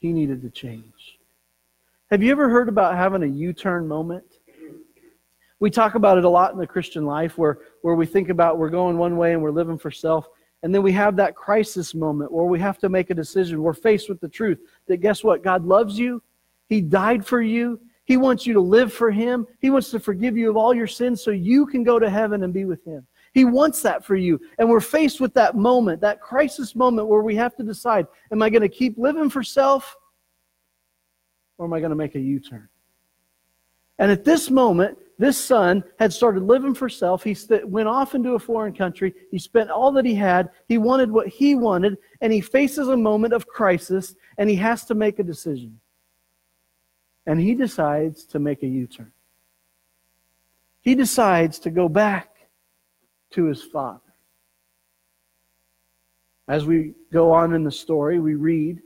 he 0.00 0.12
needed 0.12 0.42
to 0.42 0.50
change. 0.50 1.18
Have 2.10 2.22
you 2.22 2.30
ever 2.32 2.48
heard 2.48 2.68
about 2.68 2.96
having 2.96 3.22
a 3.22 3.26
U-turn 3.26 3.86
moment? 3.86 4.29
We 5.60 5.70
talk 5.70 5.94
about 5.94 6.18
it 6.18 6.24
a 6.24 6.28
lot 6.28 6.52
in 6.52 6.58
the 6.58 6.66
Christian 6.66 7.04
life 7.04 7.36
where, 7.36 7.58
where 7.82 7.94
we 7.94 8.06
think 8.06 8.30
about 8.30 8.58
we're 8.58 8.70
going 8.70 8.96
one 8.96 9.16
way 9.16 9.34
and 9.34 9.42
we're 9.42 9.50
living 9.50 9.78
for 9.78 9.90
self. 9.90 10.26
And 10.62 10.74
then 10.74 10.82
we 10.82 10.92
have 10.92 11.16
that 11.16 11.36
crisis 11.36 11.94
moment 11.94 12.32
where 12.32 12.46
we 12.46 12.58
have 12.58 12.78
to 12.78 12.88
make 12.88 13.10
a 13.10 13.14
decision. 13.14 13.62
We're 13.62 13.74
faced 13.74 14.08
with 14.08 14.20
the 14.20 14.28
truth 14.28 14.58
that 14.88 14.98
guess 14.98 15.22
what? 15.22 15.44
God 15.44 15.64
loves 15.64 15.98
you. 15.98 16.22
He 16.68 16.80
died 16.80 17.24
for 17.24 17.40
you. 17.40 17.80
He 18.04 18.16
wants 18.16 18.46
you 18.46 18.54
to 18.54 18.60
live 18.60 18.92
for 18.92 19.10
Him. 19.10 19.46
He 19.60 19.70
wants 19.70 19.90
to 19.90 20.00
forgive 20.00 20.36
you 20.36 20.50
of 20.50 20.56
all 20.56 20.74
your 20.74 20.86
sins 20.86 21.22
so 21.22 21.30
you 21.30 21.66
can 21.66 21.84
go 21.84 21.98
to 21.98 22.10
heaven 22.10 22.42
and 22.42 22.52
be 22.52 22.64
with 22.64 22.84
Him. 22.84 23.06
He 23.32 23.44
wants 23.44 23.82
that 23.82 24.04
for 24.04 24.16
you. 24.16 24.40
And 24.58 24.68
we're 24.68 24.80
faced 24.80 25.20
with 25.20 25.32
that 25.34 25.56
moment, 25.56 26.00
that 26.00 26.20
crisis 26.20 26.74
moment 26.74 27.06
where 27.06 27.22
we 27.22 27.36
have 27.36 27.54
to 27.56 27.62
decide 27.62 28.06
am 28.32 28.42
I 28.42 28.50
going 28.50 28.62
to 28.62 28.68
keep 28.68 28.98
living 28.98 29.30
for 29.30 29.42
self 29.42 29.96
or 31.58 31.66
am 31.66 31.72
I 31.72 31.80
going 31.80 31.90
to 31.90 31.96
make 31.96 32.16
a 32.16 32.20
U 32.20 32.40
turn? 32.40 32.68
And 33.98 34.10
at 34.10 34.24
this 34.24 34.50
moment, 34.50 34.98
this 35.20 35.36
son 35.36 35.84
had 35.98 36.14
started 36.14 36.44
living 36.44 36.72
for 36.72 36.88
self. 36.88 37.22
He 37.22 37.36
went 37.64 37.88
off 37.88 38.14
into 38.14 38.30
a 38.30 38.38
foreign 38.38 38.72
country. 38.72 39.14
He 39.30 39.38
spent 39.38 39.70
all 39.70 39.92
that 39.92 40.06
he 40.06 40.14
had. 40.14 40.48
He 40.66 40.78
wanted 40.78 41.12
what 41.12 41.28
he 41.28 41.54
wanted, 41.54 41.98
and 42.22 42.32
he 42.32 42.40
faces 42.40 42.88
a 42.88 42.96
moment 42.96 43.34
of 43.34 43.46
crisis, 43.46 44.14
and 44.38 44.48
he 44.48 44.56
has 44.56 44.86
to 44.86 44.94
make 44.94 45.18
a 45.18 45.22
decision. 45.22 45.78
And 47.26 47.38
he 47.38 47.54
decides 47.54 48.24
to 48.28 48.38
make 48.38 48.62
a 48.62 48.66
U 48.66 48.86
turn. 48.86 49.12
He 50.80 50.94
decides 50.94 51.58
to 51.58 51.70
go 51.70 51.86
back 51.86 52.48
to 53.32 53.44
his 53.44 53.62
father. 53.62 54.00
As 56.48 56.64
we 56.64 56.94
go 57.12 57.30
on 57.30 57.52
in 57.52 57.62
the 57.62 57.70
story, 57.70 58.20
we 58.20 58.36
read 58.36 58.80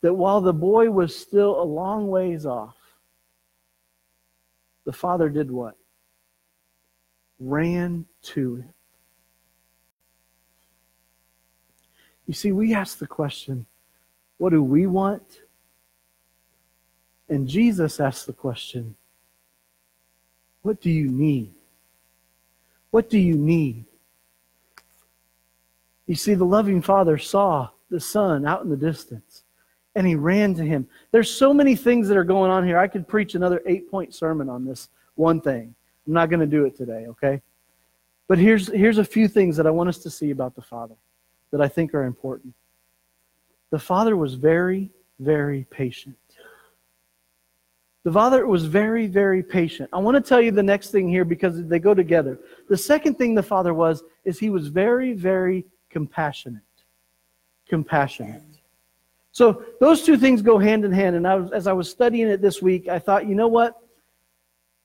that 0.00 0.14
while 0.14 0.40
the 0.40 0.54
boy 0.54 0.90
was 0.90 1.14
still 1.14 1.60
a 1.60 1.62
long 1.62 2.08
ways 2.08 2.46
off, 2.46 2.76
the 4.84 4.92
father 4.92 5.28
did 5.28 5.50
what? 5.50 5.76
Ran 7.38 8.06
to 8.22 8.56
him. 8.56 8.74
You 12.26 12.34
see, 12.34 12.52
we 12.52 12.74
ask 12.74 12.98
the 12.98 13.06
question, 13.06 13.66
what 14.38 14.50
do 14.50 14.62
we 14.62 14.86
want? 14.86 15.40
And 17.28 17.48
Jesus 17.48 18.00
asked 18.00 18.26
the 18.26 18.32
question, 18.32 18.94
what 20.62 20.80
do 20.80 20.90
you 20.90 21.08
need? 21.08 21.52
What 22.90 23.10
do 23.10 23.18
you 23.18 23.34
need? 23.34 23.86
You 26.06 26.14
see, 26.14 26.34
the 26.34 26.44
loving 26.44 26.82
father 26.82 27.18
saw 27.18 27.70
the 27.90 28.00
son 28.00 28.46
out 28.46 28.62
in 28.62 28.70
the 28.70 28.76
distance 28.76 29.41
and 29.94 30.06
he 30.06 30.14
ran 30.14 30.54
to 30.54 30.62
him. 30.62 30.88
There's 31.10 31.30
so 31.30 31.52
many 31.52 31.76
things 31.76 32.08
that 32.08 32.16
are 32.16 32.24
going 32.24 32.50
on 32.50 32.66
here. 32.66 32.78
I 32.78 32.88
could 32.88 33.06
preach 33.06 33.34
another 33.34 33.62
eight 33.66 33.90
point 33.90 34.14
sermon 34.14 34.48
on 34.48 34.64
this 34.64 34.88
one 35.14 35.40
thing. 35.40 35.74
I'm 36.06 36.12
not 36.12 36.30
going 36.30 36.40
to 36.40 36.46
do 36.46 36.64
it 36.64 36.76
today, 36.76 37.06
okay? 37.08 37.40
But 38.28 38.38
here's, 38.38 38.68
here's 38.68 38.98
a 38.98 39.04
few 39.04 39.28
things 39.28 39.56
that 39.56 39.66
I 39.66 39.70
want 39.70 39.88
us 39.88 39.98
to 39.98 40.10
see 40.10 40.30
about 40.30 40.54
the 40.54 40.62
Father 40.62 40.94
that 41.50 41.60
I 41.60 41.68
think 41.68 41.94
are 41.94 42.04
important. 42.04 42.54
The 43.70 43.78
Father 43.78 44.16
was 44.16 44.34
very, 44.34 44.90
very 45.20 45.66
patient. 45.70 46.16
The 48.04 48.12
Father 48.12 48.46
was 48.46 48.64
very, 48.64 49.06
very 49.06 49.42
patient. 49.42 49.88
I 49.92 49.98
want 49.98 50.16
to 50.16 50.20
tell 50.20 50.40
you 50.40 50.50
the 50.50 50.62
next 50.62 50.90
thing 50.90 51.08
here 51.08 51.24
because 51.24 51.66
they 51.66 51.78
go 51.78 51.94
together. 51.94 52.40
The 52.68 52.76
second 52.76 53.16
thing 53.16 53.34
the 53.34 53.42
Father 53.42 53.74
was 53.74 54.02
is 54.24 54.38
he 54.38 54.50
was 54.50 54.68
very, 54.68 55.12
very 55.12 55.64
compassionate. 55.88 56.62
Compassionate. 57.68 58.42
So 59.32 59.64
those 59.80 60.02
two 60.02 60.16
things 60.16 60.42
go 60.42 60.58
hand 60.58 60.84
in 60.84 60.92
hand. 60.92 61.16
And 61.16 61.26
I 61.26 61.34
was, 61.36 61.50
as 61.52 61.66
I 61.66 61.72
was 61.72 61.90
studying 61.90 62.28
it 62.28 62.40
this 62.40 62.62
week, 62.62 62.88
I 62.88 62.98
thought, 62.98 63.26
you 63.26 63.34
know 63.34 63.48
what? 63.48 63.76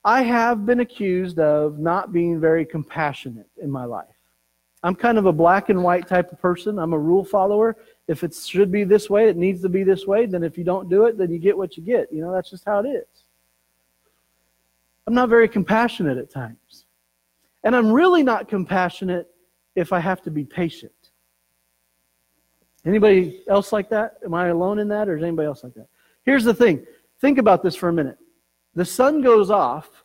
I 0.04 0.22
have 0.22 0.64
been 0.64 0.80
accused 0.80 1.38
of 1.38 1.78
not 1.78 2.12
being 2.12 2.40
very 2.40 2.64
compassionate 2.64 3.48
in 3.62 3.70
my 3.70 3.84
life. 3.84 4.06
I'm 4.82 4.94
kind 4.94 5.18
of 5.18 5.26
a 5.26 5.32
black 5.32 5.68
and 5.68 5.82
white 5.82 6.06
type 6.08 6.32
of 6.32 6.40
person. 6.40 6.78
I'm 6.78 6.92
a 6.92 6.98
rule 6.98 7.24
follower. 7.24 7.76
If 8.06 8.24
it 8.24 8.34
should 8.34 8.70
be 8.70 8.84
this 8.84 9.10
way, 9.10 9.28
it 9.28 9.36
needs 9.36 9.60
to 9.62 9.68
be 9.68 9.82
this 9.82 10.06
way. 10.06 10.24
Then 10.24 10.42
if 10.42 10.56
you 10.56 10.64
don't 10.64 10.88
do 10.88 11.04
it, 11.04 11.18
then 11.18 11.30
you 11.30 11.38
get 11.38 11.56
what 11.56 11.76
you 11.76 11.82
get. 11.82 12.12
You 12.12 12.22
know, 12.22 12.32
that's 12.32 12.48
just 12.48 12.64
how 12.64 12.78
it 12.78 12.88
is. 12.88 13.06
I'm 15.06 15.14
not 15.14 15.28
very 15.28 15.48
compassionate 15.48 16.16
at 16.16 16.30
times. 16.30 16.86
And 17.64 17.74
I'm 17.74 17.90
really 17.90 18.22
not 18.22 18.48
compassionate 18.48 19.28
if 19.74 19.92
I 19.92 19.98
have 19.98 20.22
to 20.22 20.30
be 20.30 20.44
patient. 20.44 20.92
Anybody 22.84 23.42
else 23.48 23.72
like 23.72 23.88
that? 23.90 24.18
Am 24.24 24.34
I 24.34 24.48
alone 24.48 24.78
in 24.78 24.88
that, 24.88 25.08
or 25.08 25.16
is 25.16 25.22
anybody 25.22 25.46
else 25.46 25.64
like 25.64 25.74
that? 25.74 25.88
Here's 26.24 26.44
the 26.44 26.54
thing 26.54 26.84
think 27.20 27.38
about 27.38 27.62
this 27.62 27.74
for 27.74 27.88
a 27.88 27.92
minute. 27.92 28.18
The 28.74 28.84
son 28.84 29.22
goes 29.22 29.50
off. 29.50 30.04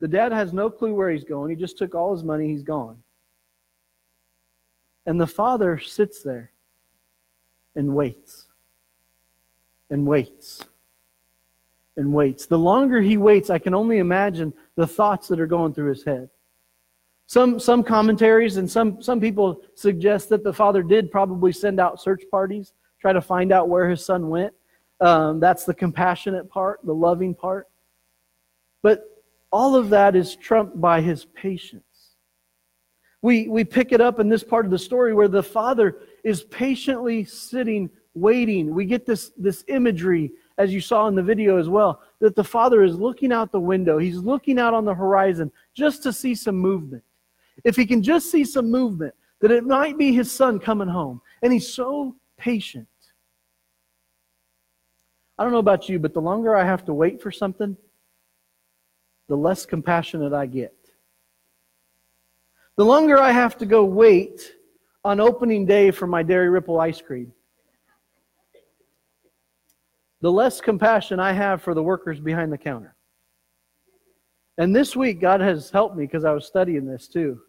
The 0.00 0.08
dad 0.08 0.32
has 0.32 0.52
no 0.52 0.68
clue 0.68 0.94
where 0.94 1.10
he's 1.10 1.24
going. 1.24 1.50
He 1.50 1.56
just 1.56 1.78
took 1.78 1.94
all 1.94 2.12
his 2.12 2.24
money, 2.24 2.48
he's 2.48 2.62
gone. 2.62 2.98
And 5.06 5.20
the 5.20 5.26
father 5.26 5.78
sits 5.78 6.22
there 6.22 6.50
and 7.76 7.94
waits 7.94 8.46
and 9.90 10.06
waits 10.06 10.64
and 11.96 12.12
waits. 12.12 12.46
The 12.46 12.58
longer 12.58 13.00
he 13.00 13.16
waits, 13.16 13.50
I 13.50 13.58
can 13.58 13.74
only 13.74 13.98
imagine 13.98 14.52
the 14.76 14.86
thoughts 14.86 15.28
that 15.28 15.40
are 15.40 15.46
going 15.46 15.74
through 15.74 15.90
his 15.90 16.04
head. 16.04 16.30
Some, 17.26 17.58
some 17.58 17.82
commentaries 17.82 18.58
and 18.58 18.70
some, 18.70 19.02
some 19.02 19.20
people 19.20 19.62
suggest 19.74 20.28
that 20.28 20.44
the 20.44 20.52
father 20.52 20.82
did 20.82 21.10
probably 21.10 21.52
send 21.52 21.80
out 21.80 22.00
search 22.00 22.22
parties, 22.30 22.72
try 23.00 23.12
to 23.12 23.20
find 23.22 23.52
out 23.52 23.68
where 23.68 23.88
his 23.88 24.04
son 24.04 24.28
went. 24.28 24.52
Um, 25.00 25.40
that's 25.40 25.64
the 25.64 25.74
compassionate 25.74 26.48
part, 26.48 26.80
the 26.84 26.94
loving 26.94 27.34
part. 27.34 27.68
But 28.82 29.04
all 29.50 29.74
of 29.74 29.90
that 29.90 30.14
is 30.14 30.36
trumped 30.36 30.80
by 30.80 31.00
his 31.00 31.24
patience. 31.24 31.82
We, 33.22 33.48
we 33.48 33.64
pick 33.64 33.92
it 33.92 34.02
up 34.02 34.20
in 34.20 34.28
this 34.28 34.44
part 34.44 34.66
of 34.66 34.70
the 34.70 34.78
story 34.78 35.14
where 35.14 35.28
the 35.28 35.42
father 35.42 35.96
is 36.24 36.44
patiently 36.44 37.24
sitting, 37.24 37.88
waiting. 38.12 38.74
We 38.74 38.84
get 38.84 39.06
this, 39.06 39.32
this 39.38 39.64
imagery, 39.68 40.32
as 40.58 40.74
you 40.74 40.80
saw 40.82 41.08
in 41.08 41.14
the 41.14 41.22
video 41.22 41.56
as 41.56 41.70
well, 41.70 42.02
that 42.20 42.36
the 42.36 42.44
father 42.44 42.82
is 42.82 42.96
looking 42.96 43.32
out 43.32 43.50
the 43.50 43.60
window. 43.60 43.96
He's 43.96 44.18
looking 44.18 44.58
out 44.58 44.74
on 44.74 44.84
the 44.84 44.94
horizon 44.94 45.50
just 45.72 46.02
to 46.02 46.12
see 46.12 46.34
some 46.34 46.56
movement. 46.56 47.02
If 47.62 47.76
he 47.76 47.86
can 47.86 48.02
just 48.02 48.30
see 48.30 48.44
some 48.44 48.70
movement, 48.70 49.14
that 49.40 49.50
it 49.50 49.64
might 49.64 49.98
be 49.98 50.12
his 50.12 50.32
son 50.32 50.58
coming 50.58 50.88
home. 50.88 51.20
And 51.42 51.52
he's 51.52 51.72
so 51.72 52.16
patient. 52.36 52.88
I 55.38 55.42
don't 55.42 55.52
know 55.52 55.58
about 55.58 55.88
you, 55.88 55.98
but 55.98 56.14
the 56.14 56.20
longer 56.20 56.56
I 56.56 56.64
have 56.64 56.84
to 56.86 56.94
wait 56.94 57.20
for 57.20 57.30
something, 57.30 57.76
the 59.28 59.36
less 59.36 59.66
compassionate 59.66 60.32
I 60.32 60.46
get. 60.46 60.74
The 62.76 62.84
longer 62.84 63.18
I 63.18 63.32
have 63.32 63.56
to 63.58 63.66
go 63.66 63.84
wait 63.84 64.52
on 65.04 65.20
opening 65.20 65.66
day 65.66 65.90
for 65.90 66.06
my 66.06 66.22
Dairy 66.22 66.48
Ripple 66.48 66.80
ice 66.80 67.00
cream, 67.00 67.32
the 70.20 70.32
less 70.32 70.60
compassion 70.60 71.20
I 71.20 71.32
have 71.32 71.62
for 71.62 71.74
the 71.74 71.82
workers 71.82 72.18
behind 72.18 72.52
the 72.52 72.58
counter. 72.58 72.93
And 74.56 74.74
this 74.74 74.94
week, 74.94 75.20
God 75.20 75.40
has 75.40 75.70
helped 75.70 75.96
me 75.96 76.04
because 76.04 76.24
I 76.24 76.32
was 76.32 76.46
studying 76.46 76.86
this 76.86 77.08
too. 77.08 77.40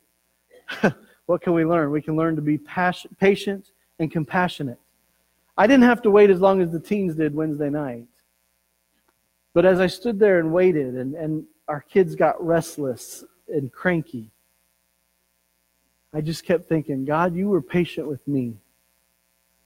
what 1.26 1.42
can 1.42 1.54
we 1.54 1.66
learn? 1.66 1.92
We 1.92 2.02
can 2.02 2.16
learn 2.16 2.36
to 2.36 2.42
be 2.42 2.58
passion, 2.58 3.16
patient 3.20 3.72
and 4.00 4.12
compassionate. 4.12 4.80
I 5.58 5.68
didn't 5.68 5.84
have 5.84 6.02
to 6.02 6.12
wait 6.12 6.30
as 6.30 6.42
long 6.42 6.62
as 6.62 6.72
the 6.72 6.80
teens 6.80 7.16
did 7.16 7.34
Wednesday 7.34 7.70
night. 7.70 8.08
But 9.54 9.66
as 9.66 9.80
I 9.80 9.88
stood 9.88 10.20
there 10.20 10.40
and 10.40 10.52
waited, 10.52 10.96
and, 10.96 11.16
and 11.16 11.46
our 11.68 11.82
kids 11.82 12.16
got 12.16 12.44
restless 12.46 13.24
and 13.48 13.72
cranky, 13.72 14.32
I 16.14 16.22
just 16.22 16.44
kept 16.44 16.68
thinking, 16.68 17.06
God, 17.06 17.36
you 17.36 17.48
were 17.48 17.62
patient 17.62 18.08
with 18.08 18.26
me, 18.28 18.56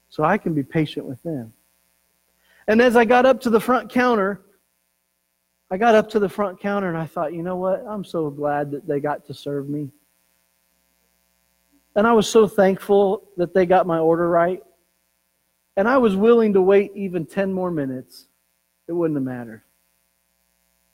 so 0.08 0.22
I 0.22 0.38
can 0.38 0.54
be 0.54 0.62
patient 0.62 1.06
with 1.06 1.22
them. 1.22 1.52
And 2.68 2.80
as 2.80 2.96
I 2.96 3.04
got 3.04 3.26
up 3.26 3.40
to 3.42 3.50
the 3.50 3.60
front 3.60 3.90
counter, 3.90 4.40
I 5.70 5.76
got 5.76 5.94
up 5.94 6.10
to 6.10 6.18
the 6.18 6.28
front 6.28 6.60
counter 6.60 6.88
and 6.88 6.98
I 6.98 7.06
thought, 7.06 7.32
you 7.32 7.42
know 7.42 7.56
what? 7.56 7.84
I'm 7.88 8.04
so 8.04 8.28
glad 8.28 8.72
that 8.72 8.86
they 8.86 8.98
got 8.98 9.26
to 9.26 9.34
serve 9.34 9.68
me. 9.68 9.90
And 11.94 12.06
I 12.06 12.12
was 12.12 12.28
so 12.28 12.48
thankful 12.48 13.28
that 13.36 13.54
they 13.54 13.66
got 13.66 13.86
my 13.86 13.98
order 13.98 14.28
right. 14.28 14.62
And 15.76 15.88
I 15.88 15.98
was 15.98 16.16
willing 16.16 16.52
to 16.54 16.60
wait 16.60 16.92
even 16.94 17.24
10 17.24 17.52
more 17.52 17.70
minutes. 17.70 18.26
It 18.88 18.92
wouldn't 18.92 19.16
have 19.16 19.24
mattered. 19.24 19.62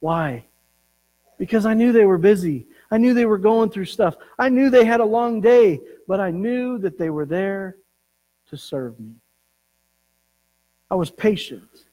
Why? 0.00 0.44
Because 1.38 1.64
I 1.64 1.74
knew 1.74 1.92
they 1.92 2.04
were 2.04 2.18
busy. 2.18 2.66
I 2.90 2.98
knew 2.98 3.14
they 3.14 3.24
were 3.24 3.38
going 3.38 3.70
through 3.70 3.86
stuff. 3.86 4.16
I 4.38 4.48
knew 4.48 4.68
they 4.68 4.84
had 4.84 5.00
a 5.00 5.04
long 5.04 5.40
day, 5.40 5.80
but 6.06 6.20
I 6.20 6.30
knew 6.30 6.78
that 6.78 6.98
they 6.98 7.10
were 7.10 7.26
there 7.26 7.76
to 8.50 8.56
serve 8.56 9.00
me. 9.00 9.14
I 10.90 10.94
was 10.94 11.10
patient. 11.10 11.85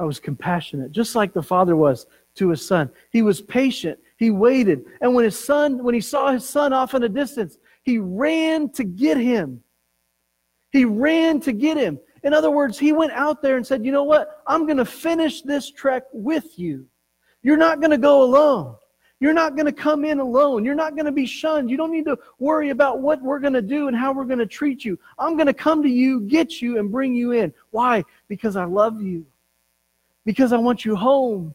I 0.00 0.04
was 0.04 0.18
compassionate, 0.18 0.92
just 0.92 1.14
like 1.14 1.34
the 1.34 1.42
father 1.42 1.76
was 1.76 2.06
to 2.36 2.48
his 2.48 2.66
son. 2.66 2.90
He 3.10 3.20
was 3.20 3.42
patient. 3.42 3.98
He 4.16 4.30
waited. 4.30 4.86
And 5.02 5.14
when 5.14 5.26
his 5.26 5.38
son, 5.38 5.84
when 5.84 5.94
he 5.94 6.00
saw 6.00 6.32
his 6.32 6.48
son 6.48 6.72
off 6.72 6.94
in 6.94 7.02
a 7.02 7.08
distance, 7.08 7.58
he 7.82 7.98
ran 7.98 8.70
to 8.70 8.84
get 8.84 9.18
him. 9.18 9.62
He 10.70 10.86
ran 10.86 11.38
to 11.40 11.52
get 11.52 11.76
him. 11.76 12.00
In 12.22 12.32
other 12.32 12.50
words, 12.50 12.78
he 12.78 12.92
went 12.92 13.12
out 13.12 13.42
there 13.42 13.58
and 13.58 13.66
said, 13.66 13.84
You 13.84 13.92
know 13.92 14.04
what? 14.04 14.42
I'm 14.46 14.64
going 14.64 14.78
to 14.78 14.86
finish 14.86 15.42
this 15.42 15.70
trek 15.70 16.04
with 16.14 16.58
you. 16.58 16.86
You're 17.42 17.58
not 17.58 17.80
going 17.80 17.90
to 17.90 17.98
go 17.98 18.22
alone. 18.22 18.76
You're 19.18 19.34
not 19.34 19.54
going 19.54 19.66
to 19.66 19.72
come 19.72 20.06
in 20.06 20.18
alone. 20.18 20.64
You're 20.64 20.74
not 20.74 20.94
going 20.94 21.04
to 21.04 21.12
be 21.12 21.26
shunned. 21.26 21.70
You 21.70 21.76
don't 21.76 21.92
need 21.92 22.06
to 22.06 22.18
worry 22.38 22.70
about 22.70 23.00
what 23.00 23.20
we're 23.20 23.38
going 23.38 23.52
to 23.52 23.60
do 23.60 23.88
and 23.88 23.94
how 23.94 24.14
we're 24.14 24.24
going 24.24 24.38
to 24.38 24.46
treat 24.46 24.82
you. 24.82 24.98
I'm 25.18 25.36
going 25.36 25.46
to 25.46 25.52
come 25.52 25.82
to 25.82 25.90
you, 25.90 26.20
get 26.22 26.62
you, 26.62 26.78
and 26.78 26.90
bring 26.90 27.14
you 27.14 27.32
in. 27.32 27.52
Why? 27.70 28.02
Because 28.28 28.56
I 28.56 28.64
love 28.64 29.02
you 29.02 29.26
because 30.24 30.52
I 30.52 30.58
want 30.58 30.84
you 30.84 30.96
home. 30.96 31.54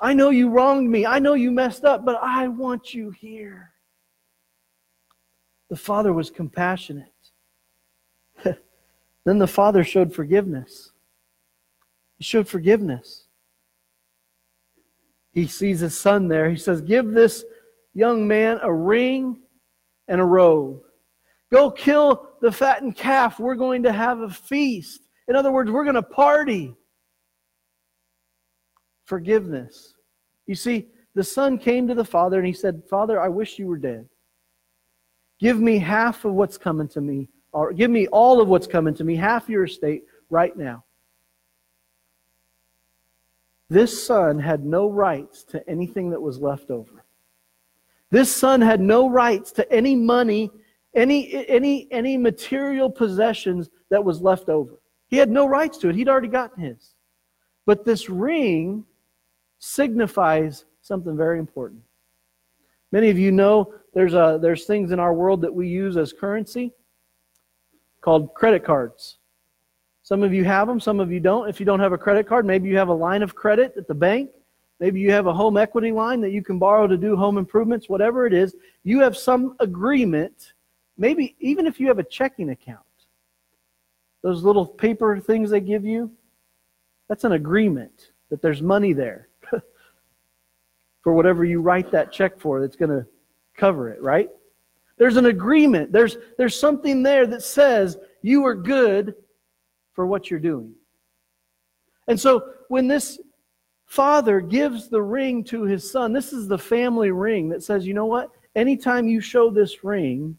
I 0.00 0.12
know 0.12 0.30
you 0.30 0.50
wronged 0.50 0.90
me. 0.90 1.06
I 1.06 1.18
know 1.18 1.34
you 1.34 1.50
messed 1.50 1.84
up, 1.84 2.04
but 2.04 2.18
I 2.22 2.48
want 2.48 2.92
you 2.92 3.10
here. 3.10 3.72
The 5.70 5.76
father 5.76 6.12
was 6.12 6.30
compassionate. 6.30 7.12
then 8.44 9.38
the 9.38 9.46
father 9.46 9.82
showed 9.82 10.14
forgiveness. 10.14 10.92
He 12.18 12.24
showed 12.24 12.48
forgiveness. 12.48 13.24
He 15.32 15.46
sees 15.46 15.80
his 15.80 15.98
son 15.98 16.28
there. 16.28 16.50
He 16.50 16.56
says, 16.56 16.80
Give 16.80 17.10
this 17.10 17.44
young 17.94 18.26
man 18.26 18.58
a 18.62 18.72
ring 18.72 19.40
and 20.08 20.20
a 20.20 20.24
robe. 20.24 20.80
Go 21.52 21.70
kill 21.70 22.30
the 22.40 22.50
fattened 22.50 22.96
calf. 22.96 23.38
We're 23.38 23.54
going 23.54 23.82
to 23.84 23.92
have 23.92 24.20
a 24.20 24.30
feast. 24.30 25.02
In 25.28 25.36
other 25.36 25.52
words, 25.52 25.70
we're 25.70 25.84
going 25.84 25.94
to 25.94 26.02
party 26.02 26.74
forgiveness. 29.06 29.94
You 30.46 30.54
see, 30.54 30.88
the 31.14 31.24
son 31.24 31.56
came 31.58 31.88
to 31.88 31.94
the 31.94 32.04
father 32.04 32.38
and 32.38 32.46
he 32.46 32.52
said, 32.52 32.82
Father, 32.90 33.18
I 33.20 33.28
wish 33.28 33.58
you 33.58 33.66
were 33.66 33.78
dead. 33.78 34.06
Give 35.38 35.58
me 35.58 35.78
half 35.78 36.24
of 36.24 36.34
what's 36.34 36.58
coming 36.58 36.88
to 36.88 37.00
me, 37.00 37.28
or 37.52 37.72
give 37.72 37.90
me 37.90 38.06
all 38.08 38.40
of 38.40 38.48
what's 38.48 38.66
coming 38.66 38.94
to 38.94 39.04
me, 39.04 39.16
half 39.16 39.48
your 39.48 39.64
estate 39.64 40.04
right 40.28 40.56
now. 40.56 40.84
This 43.68 44.06
son 44.06 44.38
had 44.38 44.64
no 44.64 44.88
rights 44.88 45.42
to 45.44 45.68
anything 45.68 46.10
that 46.10 46.20
was 46.20 46.38
left 46.38 46.70
over. 46.70 47.04
This 48.10 48.34
son 48.34 48.60
had 48.60 48.80
no 48.80 49.08
rights 49.10 49.50
to 49.52 49.72
any 49.72 49.96
money, 49.96 50.50
any, 50.94 51.46
any, 51.48 51.88
any 51.90 52.16
material 52.16 52.88
possessions 52.88 53.68
that 53.90 54.04
was 54.04 54.20
left 54.20 54.48
over. 54.48 54.80
He 55.08 55.16
had 55.16 55.30
no 55.30 55.46
rights 55.46 55.78
to 55.78 55.88
it. 55.88 55.96
He'd 55.96 56.08
already 56.08 56.28
gotten 56.28 56.62
his. 56.62 56.94
But 57.66 57.84
this 57.84 58.08
ring 58.08 58.84
signifies 59.58 60.64
something 60.82 61.16
very 61.16 61.38
important. 61.38 61.82
Many 62.92 63.10
of 63.10 63.18
you 63.18 63.32
know 63.32 63.74
there's, 63.94 64.14
a, 64.14 64.38
there's 64.40 64.64
things 64.64 64.92
in 64.92 65.00
our 65.00 65.12
world 65.12 65.40
that 65.42 65.52
we 65.52 65.68
use 65.68 65.96
as 65.96 66.12
currency 66.12 66.72
called 68.00 68.32
credit 68.34 68.64
cards. 68.64 69.18
Some 70.02 70.22
of 70.22 70.32
you 70.32 70.44
have 70.44 70.68
them, 70.68 70.78
some 70.78 71.00
of 71.00 71.10
you 71.10 71.18
don't. 71.18 71.48
If 71.48 71.58
you 71.58 71.66
don't 71.66 71.80
have 71.80 71.92
a 71.92 71.98
credit 71.98 72.28
card, 72.28 72.46
maybe 72.46 72.68
you 72.68 72.76
have 72.76 72.88
a 72.88 72.94
line 72.94 73.22
of 73.22 73.34
credit 73.34 73.74
at 73.76 73.88
the 73.88 73.94
bank. 73.94 74.30
Maybe 74.78 75.00
you 75.00 75.10
have 75.10 75.26
a 75.26 75.34
home 75.34 75.56
equity 75.56 75.90
line 75.90 76.20
that 76.20 76.30
you 76.30 76.42
can 76.42 76.58
borrow 76.58 76.86
to 76.86 76.96
do 76.96 77.16
home 77.16 77.38
improvements, 77.38 77.88
whatever 77.88 78.26
it 78.26 78.32
is. 78.32 78.54
You 78.84 79.00
have 79.00 79.16
some 79.16 79.56
agreement, 79.58 80.52
maybe 80.96 81.34
even 81.40 81.66
if 81.66 81.80
you 81.80 81.88
have 81.88 81.98
a 81.98 82.04
checking 82.04 82.50
account. 82.50 82.80
Those 84.22 84.44
little 84.44 84.66
paper 84.66 85.18
things 85.18 85.50
they 85.50 85.60
give 85.60 85.84
you, 85.84 86.10
that's 87.08 87.24
an 87.24 87.32
agreement 87.32 88.12
that 88.28 88.42
there's 88.42 88.62
money 88.62 88.92
there 88.92 89.28
for 91.06 91.12
whatever 91.12 91.44
you 91.44 91.60
write 91.60 91.92
that 91.92 92.10
check 92.10 92.36
for 92.36 92.60
that's 92.60 92.74
going 92.74 92.90
to 92.90 93.06
cover 93.56 93.90
it, 93.90 94.02
right? 94.02 94.28
There's 94.96 95.16
an 95.16 95.26
agreement. 95.26 95.92
There's, 95.92 96.16
there's 96.36 96.58
something 96.58 97.04
there 97.04 97.28
that 97.28 97.44
says 97.44 97.96
you 98.22 98.44
are 98.44 98.56
good 98.56 99.14
for 99.92 100.04
what 100.04 100.28
you're 100.28 100.40
doing. 100.40 100.74
And 102.08 102.18
so 102.18 102.54
when 102.66 102.88
this 102.88 103.20
father 103.84 104.40
gives 104.40 104.88
the 104.88 105.00
ring 105.00 105.44
to 105.44 105.62
his 105.62 105.88
son, 105.88 106.12
this 106.12 106.32
is 106.32 106.48
the 106.48 106.58
family 106.58 107.12
ring 107.12 107.50
that 107.50 107.62
says, 107.62 107.86
you 107.86 107.94
know 107.94 108.06
what? 108.06 108.32
Anytime 108.56 109.06
you 109.06 109.20
show 109.20 109.48
this 109.48 109.84
ring, 109.84 110.36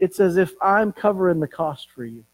it's 0.00 0.18
as 0.18 0.38
if 0.38 0.54
I'm 0.60 0.90
covering 0.90 1.38
the 1.38 1.46
cost 1.46 1.88
for 1.94 2.04
you. 2.04 2.24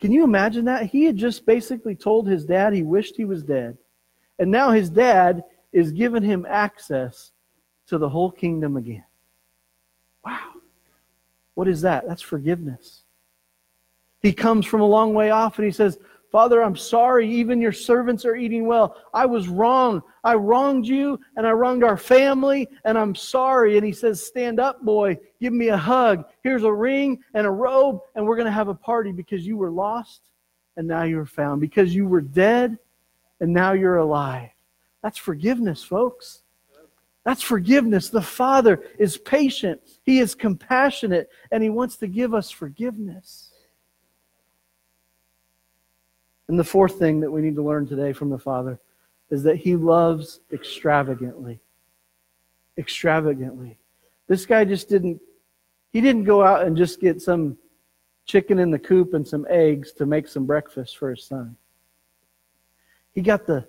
Can 0.00 0.10
you 0.10 0.24
imagine 0.24 0.64
that? 0.64 0.86
He 0.86 1.04
had 1.04 1.18
just 1.18 1.44
basically 1.44 1.96
told 1.96 2.26
his 2.26 2.46
dad 2.46 2.72
he 2.72 2.82
wished 2.82 3.14
he 3.14 3.26
was 3.26 3.42
dead. 3.42 3.76
And 4.38 4.50
now 4.50 4.70
his 4.70 4.90
dad 4.90 5.44
is 5.72 5.92
giving 5.92 6.22
him 6.22 6.46
access 6.48 7.32
to 7.86 7.98
the 7.98 8.08
whole 8.08 8.30
kingdom 8.30 8.76
again. 8.76 9.04
Wow. 10.24 10.52
What 11.54 11.68
is 11.68 11.82
that? 11.82 12.06
That's 12.06 12.22
forgiveness. 12.22 13.02
He 14.20 14.32
comes 14.32 14.66
from 14.66 14.80
a 14.80 14.86
long 14.86 15.14
way 15.14 15.30
off 15.30 15.58
and 15.58 15.66
he 15.66 15.70
says, 15.70 15.98
Father, 16.32 16.64
I'm 16.64 16.74
sorry. 16.74 17.30
Even 17.30 17.60
your 17.60 17.72
servants 17.72 18.24
are 18.24 18.34
eating 18.34 18.66
well. 18.66 18.96
I 19.12 19.24
was 19.26 19.46
wrong. 19.46 20.02
I 20.24 20.34
wronged 20.34 20.86
you 20.86 21.20
and 21.36 21.46
I 21.46 21.52
wronged 21.52 21.84
our 21.84 21.96
family 21.96 22.68
and 22.84 22.98
I'm 22.98 23.14
sorry. 23.14 23.76
And 23.76 23.86
he 23.86 23.92
says, 23.92 24.24
Stand 24.24 24.58
up, 24.58 24.82
boy. 24.82 25.16
Give 25.40 25.52
me 25.52 25.68
a 25.68 25.76
hug. 25.76 26.24
Here's 26.42 26.64
a 26.64 26.72
ring 26.72 27.22
and 27.34 27.46
a 27.46 27.50
robe 27.50 28.00
and 28.16 28.26
we're 28.26 28.34
going 28.34 28.46
to 28.46 28.52
have 28.52 28.66
a 28.66 28.74
party 28.74 29.12
because 29.12 29.46
you 29.46 29.56
were 29.56 29.70
lost 29.70 30.22
and 30.76 30.88
now 30.88 31.04
you're 31.04 31.26
found. 31.26 31.60
Because 31.60 31.94
you 31.94 32.06
were 32.06 32.20
dead 32.20 32.78
and 33.40 33.52
now 33.52 33.72
you're 33.72 33.98
alive. 33.98 34.50
That's 35.02 35.18
forgiveness, 35.18 35.82
folks. 35.82 36.42
That's 37.24 37.42
forgiveness. 37.42 38.10
The 38.10 38.22
Father 38.22 38.82
is 38.98 39.16
patient, 39.16 39.80
He 40.02 40.18
is 40.18 40.34
compassionate, 40.34 41.28
and 41.50 41.62
He 41.62 41.70
wants 41.70 41.96
to 41.98 42.06
give 42.06 42.34
us 42.34 42.50
forgiveness. 42.50 43.50
And 46.48 46.58
the 46.58 46.64
fourth 46.64 46.98
thing 46.98 47.20
that 47.20 47.30
we 47.30 47.40
need 47.40 47.54
to 47.54 47.62
learn 47.62 47.86
today 47.86 48.12
from 48.12 48.28
the 48.28 48.38
Father 48.38 48.78
is 49.30 49.42
that 49.44 49.56
He 49.56 49.76
loves 49.76 50.40
extravagantly. 50.52 51.60
Extravagantly. 52.76 53.78
This 54.26 54.46
guy 54.46 54.64
just 54.64 54.88
didn't, 54.88 55.20
he 55.92 56.00
didn't 56.00 56.24
go 56.24 56.42
out 56.42 56.66
and 56.66 56.76
just 56.76 57.00
get 57.00 57.20
some 57.20 57.58
chicken 58.26 58.58
in 58.58 58.70
the 58.70 58.78
coop 58.78 59.14
and 59.14 59.26
some 59.26 59.46
eggs 59.50 59.92
to 59.92 60.06
make 60.06 60.28
some 60.28 60.46
breakfast 60.46 60.96
for 60.96 61.10
his 61.10 61.24
son. 61.24 61.56
He 63.14 63.22
got 63.22 63.46
the 63.46 63.66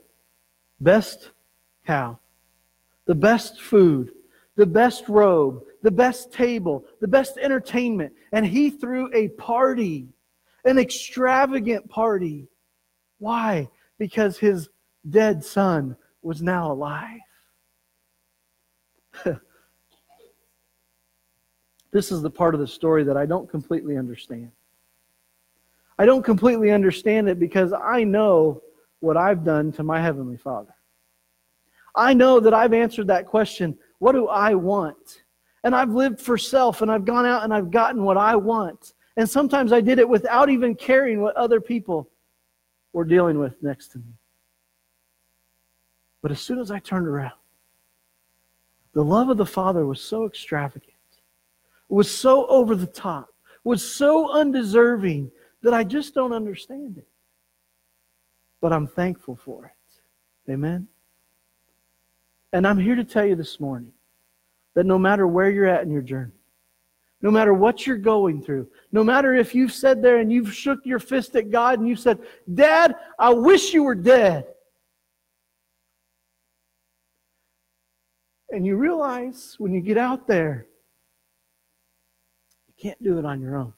best 0.80 1.32
cow, 1.86 2.20
the 3.06 3.16
best 3.16 3.62
food, 3.62 4.12
the 4.56 4.66
best 4.66 5.08
robe, 5.08 5.64
the 5.84 5.92
best 5.92 6.34
table, 6.34 6.86
the 7.00 7.08
best 7.08 7.38
entertainment, 7.38 8.14
and 8.32 8.46
he 8.46 8.70
threw 8.70 9.14
a 9.14 9.28
party, 9.30 10.08
an 10.64 10.80
extravagant 10.80 11.88
party. 11.90 12.48
Why? 13.20 13.70
Because 14.00 14.38
his 14.38 14.70
dead 15.10 15.44
son 15.44 15.96
was 16.22 16.42
now 16.42 16.72
alive. 16.72 17.20
this 21.92 22.12
is 22.12 22.22
the 22.22 22.30
part 22.32 22.56
of 22.56 22.60
the 22.60 22.68
story 22.68 23.04
that 23.04 23.16
I 23.16 23.26
don't 23.28 23.50
completely 23.50 23.96
understand. 23.98 24.52
I 25.98 26.06
don't 26.06 26.24
completely 26.24 26.72
understand 26.72 27.30
it 27.30 27.40
because 27.40 27.72
I 27.72 28.04
know 28.04 28.62
what 29.00 29.18
I've 29.18 29.44
done 29.44 29.72
to 29.74 29.84
my 29.84 30.02
Heavenly 30.02 30.38
Father. 30.38 30.74
I 31.96 32.14
know 32.14 32.40
that 32.40 32.54
I've 32.54 32.74
answered 32.74 33.08
that 33.08 33.26
question 33.26 33.78
what 34.00 34.12
do 34.12 34.28
I 34.28 34.54
want? 34.54 35.24
And 35.64 35.76
I've 35.76 35.92
lived 35.92 36.20
for 36.20 36.38
self 36.38 36.82
and 36.82 36.92
I've 36.92 37.06
gone 37.06 37.26
out 37.26 37.44
and 37.44 37.54
I've 37.54 37.72
gotten 37.72 38.04
what 38.04 38.18
I 38.18 38.36
want. 38.36 38.94
And 39.18 39.30
sometimes 39.30 39.72
I 39.72 39.82
did 39.82 40.00
it 40.00 40.08
without 40.08 40.50
even 40.50 40.76
caring 40.76 41.22
what 41.22 41.36
other 41.36 41.62
people 41.62 42.10
were 42.94 43.06
dealing 43.06 43.40
with 43.40 43.62
next 43.64 43.90
to 43.90 44.00
me. 44.00 44.14
But 46.22 46.32
as 46.32 46.42
soon 46.42 46.60
as 46.60 46.72
I 46.72 46.80
turned 46.80 47.08
around, 47.08 47.32
the 48.94 49.04
love 49.04 49.30
of 49.30 49.38
the 49.38 49.46
Father 49.46 49.86
was 49.86 50.02
so 50.02 50.26
extravagant, 50.26 50.94
was 51.90 52.10
so 52.10 52.48
over 52.48 52.76
the 52.76 52.86
top, 52.86 53.34
was 53.64 53.84
so 53.84 54.32
undeserving 54.32 55.32
that 55.62 55.74
I 55.74 55.84
just 55.84 56.14
don't 56.14 56.34
understand 56.34 56.98
it. 56.98 57.08
But 58.66 58.74
I'm 58.74 58.88
thankful 58.88 59.36
for 59.36 59.66
it. 59.66 60.52
Amen? 60.52 60.88
And 62.52 62.66
I'm 62.66 62.80
here 62.80 62.96
to 62.96 63.04
tell 63.04 63.24
you 63.24 63.36
this 63.36 63.60
morning 63.60 63.92
that 64.74 64.88
no 64.88 64.98
matter 64.98 65.28
where 65.28 65.52
you're 65.52 65.68
at 65.68 65.84
in 65.84 65.92
your 65.92 66.02
journey, 66.02 66.34
no 67.22 67.30
matter 67.30 67.54
what 67.54 67.86
you're 67.86 67.96
going 67.96 68.42
through, 68.42 68.68
no 68.92 69.04
matter 69.04 69.36
if 69.36 69.54
you've 69.54 69.72
said 69.72 70.02
there 70.02 70.18
and 70.18 70.34
you've 70.34 70.52
shook 70.52 70.80
your 70.84 70.98
fist 70.98 71.36
at 71.36 71.52
God 71.52 71.78
and 71.78 71.88
you 71.88 71.96
said, 71.96 72.18
Dad, 72.52 72.96
I 73.20 73.30
wish 73.36 73.72
you 73.72 73.84
were 73.84 73.94
dead. 73.94 74.48
And 78.50 78.66
you 78.66 78.78
realize 78.78 79.58
when 79.60 79.74
you 79.74 79.82
get 79.82 80.00
out 80.00 80.26
there, 80.26 80.66
you 82.68 82.74
can't 82.82 83.04
do 83.04 83.20
it 83.20 83.26
on 83.26 83.42
your 83.42 83.58
own. 83.58 83.74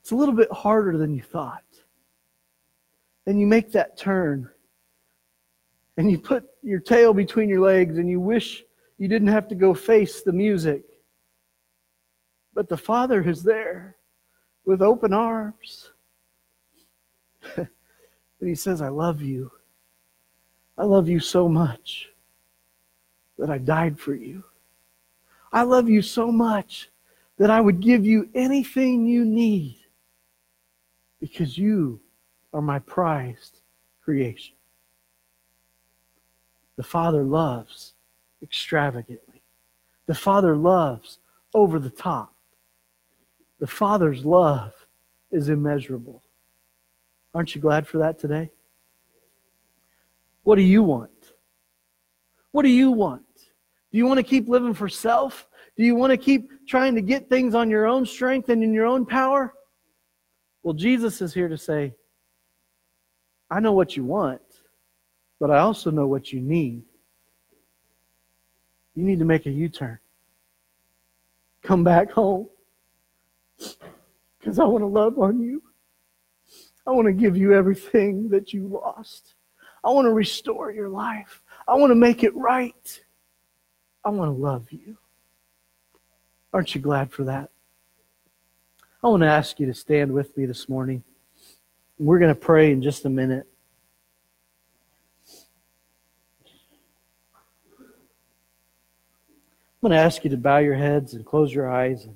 It's 0.00 0.12
a 0.12 0.16
little 0.16 0.34
bit 0.34 0.50
harder 0.50 0.96
than 0.96 1.12
you 1.12 1.20
thought. 1.20 1.63
And 3.26 3.40
you 3.40 3.46
make 3.46 3.72
that 3.72 3.96
turn 3.96 4.50
and 5.96 6.10
you 6.10 6.18
put 6.18 6.44
your 6.62 6.80
tail 6.80 7.14
between 7.14 7.48
your 7.48 7.60
legs 7.60 7.98
and 7.98 8.08
you 8.08 8.20
wish 8.20 8.64
you 8.98 9.08
didn't 9.08 9.28
have 9.28 9.48
to 9.48 9.54
go 9.54 9.74
face 9.74 10.22
the 10.22 10.32
music. 10.32 10.82
But 12.52 12.68
the 12.68 12.76
Father 12.76 13.22
is 13.22 13.42
there 13.42 13.96
with 14.64 14.82
open 14.82 15.12
arms. 15.12 15.90
and 17.56 17.68
He 18.40 18.54
says, 18.54 18.80
I 18.80 18.88
love 18.88 19.22
you. 19.22 19.50
I 20.76 20.84
love 20.84 21.08
you 21.08 21.20
so 21.20 21.48
much 21.48 22.08
that 23.38 23.50
I 23.50 23.58
died 23.58 23.98
for 23.98 24.14
you. 24.14 24.44
I 25.52 25.62
love 25.62 25.88
you 25.88 26.02
so 26.02 26.32
much 26.32 26.90
that 27.38 27.50
I 27.50 27.60
would 27.60 27.80
give 27.80 28.04
you 28.04 28.28
anything 28.34 29.06
you 29.06 29.24
need 29.24 29.78
because 31.20 31.56
you 31.56 32.00
are 32.54 32.62
my 32.62 32.78
prized 32.78 33.60
creation. 34.02 34.54
The 36.76 36.82
Father 36.82 37.22
loves 37.22 37.94
extravagantly. 38.42 39.42
The 40.06 40.14
Father 40.14 40.56
loves 40.56 41.18
over 41.52 41.78
the 41.78 41.90
top. 41.90 42.34
The 43.58 43.66
Father's 43.66 44.24
love 44.24 44.72
is 45.30 45.48
immeasurable. 45.48 46.22
Aren't 47.34 47.54
you 47.54 47.60
glad 47.60 47.86
for 47.86 47.98
that 47.98 48.18
today? 48.18 48.50
What 50.44 50.56
do 50.56 50.62
you 50.62 50.82
want? 50.82 51.10
What 52.52 52.62
do 52.62 52.68
you 52.68 52.90
want? 52.92 53.22
Do 53.90 53.98
you 53.98 54.06
want 54.06 54.18
to 54.18 54.24
keep 54.24 54.48
living 54.48 54.74
for 54.74 54.88
self? 54.88 55.48
Do 55.76 55.84
you 55.84 55.96
want 55.96 56.12
to 56.12 56.16
keep 56.16 56.50
trying 56.68 56.94
to 56.94 57.00
get 57.00 57.28
things 57.28 57.54
on 57.54 57.70
your 57.70 57.86
own 57.86 58.06
strength 58.06 58.48
and 58.48 58.62
in 58.62 58.72
your 58.72 58.86
own 58.86 59.06
power? 59.06 59.54
Well, 60.62 60.74
Jesus 60.74 61.20
is 61.20 61.34
here 61.34 61.48
to 61.48 61.58
say, 61.58 61.94
I 63.50 63.60
know 63.60 63.72
what 63.72 63.96
you 63.96 64.04
want 64.04 64.40
but 65.44 65.50
I 65.50 65.58
also 65.58 65.90
know 65.90 66.06
what 66.06 66.32
you 66.32 66.40
need. 66.40 66.82
You 68.94 69.04
need 69.04 69.18
to 69.18 69.24
make 69.24 69.44
a 69.44 69.50
U 69.50 69.68
turn. 69.68 69.98
Come 71.62 71.84
back 71.84 72.10
home. 72.10 72.48
Because 74.38 74.58
I 74.58 74.64
want 74.64 74.80
to 74.80 74.86
love 74.86 75.18
on 75.18 75.40
you. 75.40 75.62
I 76.86 76.92
want 76.92 77.08
to 77.08 77.12
give 77.12 77.36
you 77.36 77.54
everything 77.54 78.28
that 78.30 78.54
you 78.54 78.68
lost. 78.68 79.34
I 79.84 79.90
want 79.90 80.06
to 80.06 80.12
restore 80.12 80.70
your 80.70 80.88
life. 80.88 81.42
I 81.66 81.74
want 81.74 81.90
to 81.90 81.94
make 81.94 82.24
it 82.24 82.34
right. 82.34 83.00
I 84.04 84.10
want 84.10 84.28
to 84.28 84.42
love 84.42 84.70
you. 84.70 84.96
Aren't 86.52 86.74
you 86.74 86.80
glad 86.80 87.10
for 87.10 87.24
that? 87.24 87.50
I 89.02 89.08
want 89.08 89.22
to 89.22 89.28
ask 89.28 89.60
you 89.60 89.66
to 89.66 89.74
stand 89.74 90.12
with 90.12 90.36
me 90.36 90.46
this 90.46 90.68
morning. 90.68 91.04
We're 91.98 92.18
going 92.18 92.34
to 92.34 92.40
pray 92.40 92.72
in 92.72 92.82
just 92.82 93.04
a 93.04 93.10
minute. 93.10 93.46
I'm 99.82 99.90
going 99.90 99.92
to 99.92 99.98
ask 99.98 100.24
you 100.24 100.30
to 100.30 100.36
bow 100.36 100.58
your 100.58 100.74
heads 100.74 101.14
and 101.14 101.24
close 101.24 101.54
your 101.54 101.70
eyes. 101.70 102.08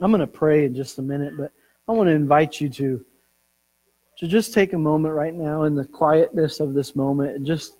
I'm 0.00 0.10
going 0.10 0.20
to 0.20 0.26
pray 0.26 0.66
in 0.66 0.74
just 0.74 0.98
a 0.98 1.02
minute, 1.02 1.38
but 1.38 1.52
I 1.88 1.92
want 1.92 2.08
to 2.08 2.14
invite 2.14 2.60
you 2.60 2.68
to 2.70 3.04
to 4.18 4.26
just 4.26 4.54
take 4.54 4.72
a 4.72 4.78
moment 4.78 5.14
right 5.14 5.34
now 5.34 5.64
in 5.64 5.74
the 5.74 5.84
quietness 5.84 6.58
of 6.58 6.72
this 6.72 6.96
moment 6.96 7.36
and 7.36 7.46
just 7.46 7.76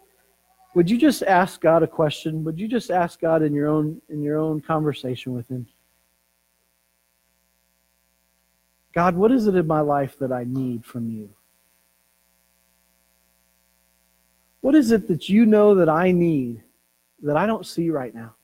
would 0.76 0.90
you 0.90 0.98
just 0.98 1.22
ask 1.22 1.62
God 1.62 1.82
a 1.82 1.86
question? 1.86 2.44
Would 2.44 2.60
you 2.60 2.68
just 2.68 2.90
ask 2.90 3.18
God 3.18 3.40
in 3.40 3.54
your 3.54 3.66
own 3.66 3.98
in 4.10 4.22
your 4.22 4.36
own 4.36 4.60
conversation 4.60 5.32
with 5.32 5.48
him? 5.48 5.66
God, 8.92 9.16
what 9.16 9.32
is 9.32 9.46
it 9.46 9.54
in 9.54 9.66
my 9.66 9.80
life 9.80 10.18
that 10.18 10.32
I 10.32 10.44
need 10.44 10.84
from 10.84 11.08
you? 11.08 11.30
What 14.60 14.74
is 14.74 14.90
it 14.90 15.08
that 15.08 15.30
you 15.30 15.46
know 15.46 15.74
that 15.76 15.88
I 15.88 16.12
need 16.12 16.62
that 17.22 17.38
I 17.38 17.46
don't 17.46 17.64
see 17.64 17.88
right 17.88 18.14
now? 18.14 18.34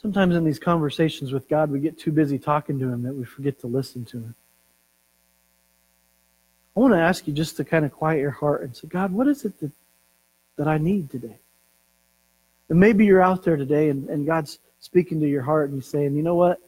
Sometimes 0.00 0.36
in 0.36 0.44
these 0.44 0.60
conversations 0.60 1.32
with 1.32 1.48
God, 1.48 1.70
we 1.70 1.80
get 1.80 1.98
too 1.98 2.12
busy 2.12 2.38
talking 2.38 2.78
to 2.78 2.88
Him 2.88 3.02
that 3.02 3.12
we 3.12 3.24
forget 3.24 3.58
to 3.60 3.66
listen 3.66 4.04
to 4.06 4.18
Him. 4.18 4.34
I 6.76 6.80
want 6.80 6.94
to 6.94 7.00
ask 7.00 7.26
you 7.26 7.34
just 7.34 7.56
to 7.56 7.64
kind 7.64 7.84
of 7.84 7.90
quiet 7.90 8.20
your 8.20 8.30
heart 8.30 8.62
and 8.62 8.76
say, 8.76 8.86
God, 8.86 9.10
what 9.12 9.26
is 9.26 9.44
it 9.44 9.58
that, 9.58 9.72
that 10.56 10.68
I 10.68 10.78
need 10.78 11.10
today? 11.10 11.38
And 12.68 12.78
maybe 12.78 13.04
you're 13.04 13.22
out 13.22 13.42
there 13.42 13.56
today 13.56 13.88
and, 13.88 14.08
and 14.08 14.24
God's 14.24 14.60
speaking 14.78 15.18
to 15.20 15.28
your 15.28 15.42
heart 15.42 15.70
and 15.70 15.82
he's 15.82 15.90
saying, 15.90 16.14
you 16.14 16.22
know 16.22 16.36
what? 16.36 16.60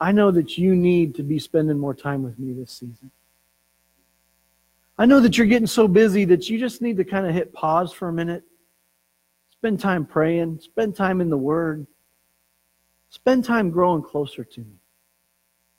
I 0.00 0.12
know 0.12 0.30
that 0.30 0.56
you 0.56 0.76
need 0.76 1.16
to 1.16 1.24
be 1.24 1.40
spending 1.40 1.76
more 1.76 1.94
time 1.94 2.22
with 2.22 2.38
me 2.38 2.52
this 2.52 2.70
season. 2.70 3.10
I 4.96 5.06
know 5.06 5.18
that 5.18 5.36
you're 5.36 5.48
getting 5.48 5.66
so 5.66 5.88
busy 5.88 6.24
that 6.26 6.48
you 6.48 6.60
just 6.60 6.82
need 6.82 6.98
to 6.98 7.04
kind 7.04 7.26
of 7.26 7.34
hit 7.34 7.52
pause 7.52 7.92
for 7.92 8.08
a 8.08 8.12
minute. 8.12 8.44
Spend 9.50 9.80
time 9.80 10.06
praying, 10.06 10.60
spend 10.60 10.94
time 10.94 11.20
in 11.20 11.30
the 11.30 11.36
Word, 11.36 11.84
spend 13.10 13.44
time 13.44 13.70
growing 13.70 14.02
closer 14.02 14.44
to 14.44 14.60
me. 14.60 14.80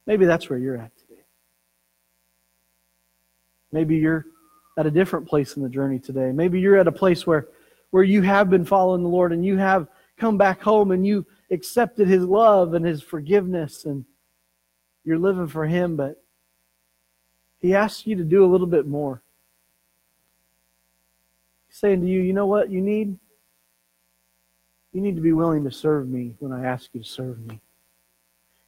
Maybe 0.06 0.26
that's 0.26 0.50
where 0.50 0.60
you're 0.60 0.78
at 0.78 0.96
today. 0.98 1.22
Maybe 3.72 3.98
you're 3.98 4.26
at 4.78 4.88
a 4.88 4.92
different 4.92 5.28
place 5.28 5.56
in 5.56 5.63
the 5.63 5.70
journey 5.70 6.00
today. 6.00 6.32
Maybe 6.32 6.60
you're 6.60 6.78
at 6.78 6.88
a 6.88 6.92
place 6.92 7.28
where, 7.28 7.48
where 7.92 8.04
you 8.04 8.22
have 8.22 8.50
been 8.50 8.65
following 8.65 9.04
the 9.04 9.10
Lord 9.10 9.32
and 9.34 9.46
you 9.46 9.58
have 9.58 9.88
come 10.18 10.38
back 10.38 10.62
home 10.62 10.92
and 10.92 11.06
you 11.06 11.26
accepted 11.52 12.08
His 12.08 12.24
love 12.24 12.74
and 12.74 12.86
His 12.86 13.02
forgiveness 13.02 13.86
and 13.86 14.06
you're 15.04 15.20
living 15.20 15.48
for 15.48 15.65
Him, 15.65 15.96
but 15.96 16.24
He 17.60 17.76
asks 17.76 18.08
you 18.08 18.15
to 18.15 18.24
do 18.24 18.44
a 18.44 18.48
little 18.48 18.68
bit 18.68 18.88
more. 18.88 19.22
He's 21.68 21.78
saying 21.78 22.02
to 22.02 22.08
you, 22.08 22.22
you 22.22 22.34
know 22.34 22.48
what 22.48 22.72
you 22.72 22.82
need? 22.82 23.18
You 24.93 25.02
need 25.02 25.15
to 25.15 25.21
be 25.21 25.34
willing 25.34 25.63
to 25.65 25.71
serve 25.71 26.08
me 26.08 26.36
when 26.39 26.52
I 26.52 26.65
ask 26.65 26.89
you 26.93 27.02
to 27.02 27.08
serve 27.08 27.39
me. 27.45 27.60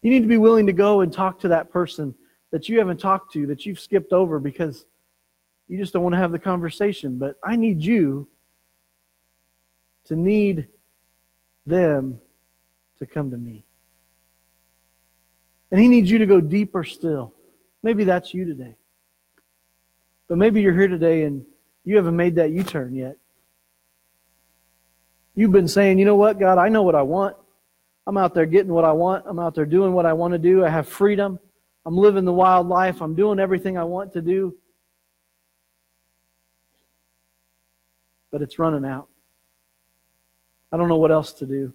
You 0.02 0.12
need 0.12 0.22
to 0.22 0.28
be 0.28 0.38
willing 0.38 0.66
to 0.68 0.74
go 0.74 1.02
and 1.02 1.12
talk 1.12 1.40
to 1.40 1.48
that 1.50 1.72
person 1.72 2.16
that 2.52 2.68
you 2.68 2.80
haven't 2.80 3.00
talked 3.00 3.34
to, 3.34 3.48
that 3.48 3.66
you've 3.66 3.80
skipped 3.80 4.14
over 4.14 4.40
because 4.40 4.86
you 5.68 5.78
just 5.78 5.94
don't 5.94 6.04
want 6.04 6.14
to 6.14 6.20
have 6.20 6.32
the 6.32 6.40
conversation. 6.40 7.18
But 7.18 7.38
I 7.44 7.56
need 7.56 7.82
you 7.82 8.28
to 10.06 10.16
need 10.16 10.68
them 11.66 12.20
to 13.00 13.06
come 13.06 13.32
to 13.32 13.38
me. 13.38 13.64
And 15.72 15.80
He 15.80 15.88
needs 15.88 16.12
you 16.12 16.18
to 16.18 16.26
go 16.26 16.42
deeper 16.42 16.84
still. 16.84 17.34
Maybe 17.84 18.04
that's 18.04 18.34
you 18.34 18.46
today. 18.46 18.76
But 20.28 20.38
maybe 20.38 20.62
you're 20.62 20.74
here 20.74 20.88
today 20.88 21.24
and 21.24 21.46
you 21.84 21.96
haven't 21.96 22.16
made 22.16 22.36
that 22.36 22.52
U 22.52 22.64
turn 22.64 22.94
yet. 22.96 23.18
You've 25.36 25.52
been 25.52 25.68
saying, 25.68 26.00
you 26.00 26.06
know 26.06 26.16
what, 26.16 26.40
God, 26.40 26.58
I 26.58 26.70
know 26.70 26.84
what 26.84 26.96
I 26.96 27.02
want. 27.02 27.36
I'm 28.08 28.18
out 28.18 28.34
there 28.34 28.46
getting 28.46 28.74
what 28.74 28.84
I 28.84 28.92
want. 28.92 29.26
I'm 29.28 29.40
out 29.40 29.56
there 29.56 29.66
doing 29.66 29.94
what 29.94 30.06
I 30.06 30.14
want 30.14 30.34
to 30.34 30.40
do. 30.40 30.66
I 30.66 30.70
have 30.70 30.88
freedom. 30.88 31.40
I'm 31.86 31.96
living 31.96 32.26
the 32.26 32.34
wild 32.34 32.68
life. 32.68 33.02
I'm 33.02 33.16
doing 33.16 33.40
everything 33.40 33.78
I 33.78 33.84
want 33.84 34.14
to 34.14 34.22
do. 34.22 34.56
But 38.32 38.42
it's 38.42 38.60
running 38.60 38.86
out. 38.86 39.08
I 40.72 40.78
don't 40.78 40.90
know 40.90 40.98
what 40.98 41.12
else 41.12 41.34
to 41.34 41.46
do. 41.46 41.74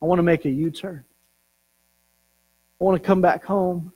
I 0.00 0.06
want 0.06 0.18
to 0.18 0.22
make 0.22 0.44
a 0.44 0.50
U 0.50 0.70
turn. 0.70 1.04
I 2.80 2.84
want 2.84 3.02
to 3.02 3.06
come 3.06 3.20
back 3.20 3.44
home. 3.44 3.92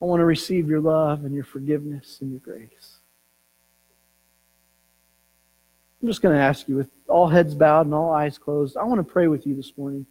I 0.00 0.04
want 0.04 0.20
to 0.20 0.24
receive 0.24 0.68
your 0.68 0.80
love 0.80 1.24
and 1.24 1.34
your 1.34 1.44
forgiveness 1.44 2.18
and 2.20 2.30
your 2.30 2.40
grace. 2.40 2.83
I'm 6.04 6.08
just 6.08 6.20
going 6.20 6.36
to 6.36 6.42
ask 6.42 6.68
you, 6.68 6.76
with 6.76 6.90
all 7.08 7.28
heads 7.28 7.54
bowed 7.54 7.86
and 7.86 7.94
all 7.94 8.12
eyes 8.12 8.36
closed, 8.36 8.76
I 8.76 8.84
want 8.84 8.98
to 8.98 9.10
pray 9.10 9.26
with 9.26 9.46
you 9.46 9.56
this 9.56 9.72
morning. 9.74 10.04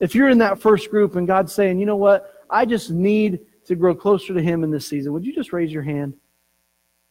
If 0.00 0.12
you're 0.12 0.28
in 0.28 0.38
that 0.38 0.60
first 0.60 0.90
group 0.90 1.14
and 1.14 1.24
God's 1.24 1.52
saying, 1.52 1.78
you 1.78 1.86
know 1.86 1.94
what, 1.94 2.42
I 2.50 2.64
just 2.64 2.90
need 2.90 3.38
to 3.66 3.76
grow 3.76 3.94
closer 3.94 4.34
to 4.34 4.42
Him 4.42 4.64
in 4.64 4.72
this 4.72 4.84
season, 4.84 5.12
would 5.12 5.24
you 5.24 5.32
just 5.32 5.52
raise 5.52 5.72
your 5.72 5.84
hand? 5.84 6.14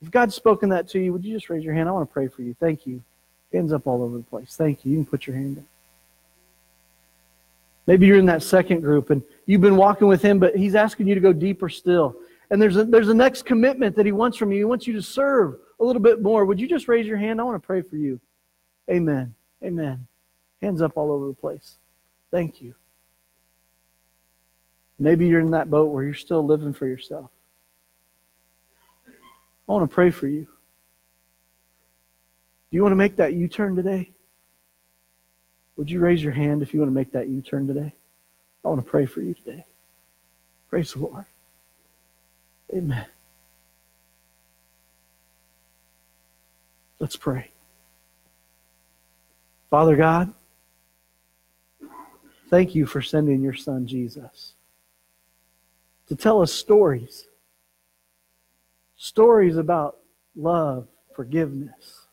If 0.02 0.12
God's 0.12 0.36
spoken 0.36 0.68
that 0.68 0.90
to 0.90 1.00
you, 1.00 1.14
would 1.14 1.24
you 1.24 1.34
just 1.34 1.50
raise 1.50 1.64
your 1.64 1.74
hand? 1.74 1.88
I 1.88 1.94
want 1.94 2.10
to 2.10 2.14
pray 2.14 2.28
for 2.28 2.42
you. 2.42 2.54
Thank 2.60 2.86
you. 2.86 3.02
Hands 3.54 3.72
up 3.72 3.88
all 3.88 4.04
over 4.04 4.18
the 4.18 4.24
place. 4.24 4.54
Thank 4.58 4.84
you. 4.84 4.92
You 4.92 4.98
can 4.98 5.06
put 5.06 5.26
your 5.26 5.38
hand 5.38 5.60
up. 5.60 5.64
Maybe 7.88 8.06
you're 8.06 8.20
in 8.20 8.26
that 8.26 8.44
second 8.44 8.82
group 8.82 9.12
and 9.12 9.24
you've 9.46 9.62
been 9.62 9.78
walking 9.78 10.10
with 10.10 10.22
Him, 10.22 10.40
but 10.40 10.58
He's 10.58 10.76
asking 10.76 11.08
you 11.08 11.16
to 11.16 11.22
go 11.22 11.32
deeper 11.32 11.70
still. 11.70 12.18
And 12.50 12.62
there's 12.62 12.76
a, 12.76 12.84
there's 12.84 13.08
a 13.08 13.14
next 13.14 13.46
commitment 13.46 13.96
that 13.96 14.06
He 14.06 14.12
wants 14.12 14.36
from 14.36 14.52
you. 14.52 14.58
He 14.58 14.66
wants 14.66 14.88
you 14.88 14.92
to 14.92 15.02
serve 15.02 15.56
a 15.82 15.84
little 15.84 16.02
bit 16.02 16.22
more. 16.22 16.46
Would 16.46 16.62
you 16.62 16.68
just 16.68 16.88
raise 16.88 17.08
your 17.08 17.18
hand? 17.18 17.42
I 17.42 17.44
want 17.44 17.62
to 17.62 17.66
pray 17.66 17.82
for 17.82 17.98
you. 17.98 18.22
Amen. 18.90 19.34
Amen. 19.64 20.08
Hands 20.62 20.82
up 20.82 20.94
all 20.96 21.12
over 21.12 21.28
the 21.28 21.34
place. 21.34 21.78
Thank 22.30 22.62
you. 22.62 22.76
Maybe 25.00 25.28
you're 25.28 25.40
in 25.40 25.52
that 25.52 25.72
boat 25.72 25.92
where 25.92 26.04
you're 26.04 26.14
still 26.14 26.46
living 26.46 26.74
for 26.74 26.86
yourself. 26.86 27.32
I 29.08 29.72
want 29.72 29.90
to 29.90 29.94
pray 29.94 30.12
for 30.12 30.28
you. 30.28 30.44
Do 32.70 32.78
you 32.78 32.84
want 32.84 32.92
to 32.92 32.98
make 32.98 33.16
that 33.16 33.34
U 33.34 33.48
turn 33.48 33.76
today? 33.76 34.12
Would 35.78 35.90
you 35.90 36.00
raise 36.00 36.24
your 36.24 36.34
hand 36.34 36.62
if 36.62 36.74
you 36.74 36.80
want 36.80 36.92
to 36.92 36.96
make 36.96 37.12
that 37.14 37.28
U 37.28 37.42
turn 37.42 37.66
today? 37.66 37.94
I 38.64 38.68
want 38.68 38.84
to 38.84 38.90
pray 38.90 39.08
for 39.08 39.22
you 39.22 39.34
today. 39.34 39.66
Praise 40.70 40.94
the 40.94 41.00
Lord. 41.00 41.26
Amen. 42.72 43.06
Let's 47.02 47.16
pray. 47.16 47.50
Father 49.72 49.96
God, 49.96 50.32
thank 52.52 52.76
you 52.76 52.86
for 52.86 53.02
sending 53.02 53.42
your 53.42 53.56
son 53.56 53.88
Jesus 53.88 54.54
to 56.06 56.16
tell 56.16 56.44
us 56.44 56.54
stories. 56.54 57.28
Stories 58.98 59.58
about 59.58 59.98
love, 60.36 60.88
forgiveness, 61.16 62.06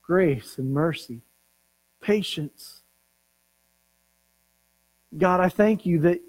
grace 0.00 0.56
and 0.56 0.72
mercy, 0.72 1.20
patience. 2.00 2.80
God, 5.18 5.40
I 5.40 5.50
thank 5.50 5.84
you 5.84 5.98
that 6.00 6.22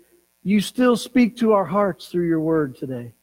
you 0.44 0.60
still 0.60 0.98
speak 0.98 1.38
to 1.38 1.54
our 1.54 1.64
hearts 1.64 2.10
through 2.10 2.28
your 2.28 2.42
word 2.42 2.76
today. 2.76 3.14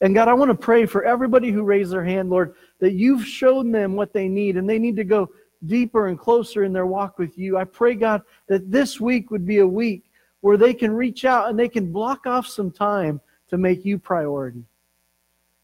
And 0.00 0.16
God, 0.16 0.26
I 0.26 0.34
want 0.34 0.50
to 0.50 0.56
pray 0.56 0.84
for 0.84 1.04
everybody 1.04 1.52
who 1.52 1.62
raised 1.62 1.92
their 1.92 2.04
hand, 2.04 2.28
Lord, 2.28 2.56
that 2.80 2.92
you've 2.92 3.24
shown 3.24 3.72
them 3.72 3.94
what 3.94 4.12
they 4.12 4.28
need 4.28 4.56
and 4.56 4.68
they 4.68 4.78
need 4.78 4.96
to 4.96 5.04
go 5.04 5.30
deeper 5.64 6.08
and 6.08 6.18
closer 6.18 6.64
in 6.64 6.72
their 6.72 6.86
walk 6.86 7.18
with 7.18 7.38
you. 7.38 7.56
I 7.56 7.64
pray, 7.64 7.94
God, 7.94 8.22
that 8.48 8.70
this 8.70 9.00
week 9.00 9.30
would 9.30 9.46
be 9.46 9.58
a 9.58 9.66
week 9.66 10.10
where 10.40 10.56
they 10.56 10.74
can 10.74 10.92
reach 10.92 11.24
out 11.24 11.48
and 11.48 11.58
they 11.58 11.68
can 11.68 11.92
block 11.92 12.26
off 12.26 12.46
some 12.46 12.70
time 12.70 13.20
to 13.48 13.56
make 13.56 13.84
you 13.84 13.98
priority. 13.98 14.64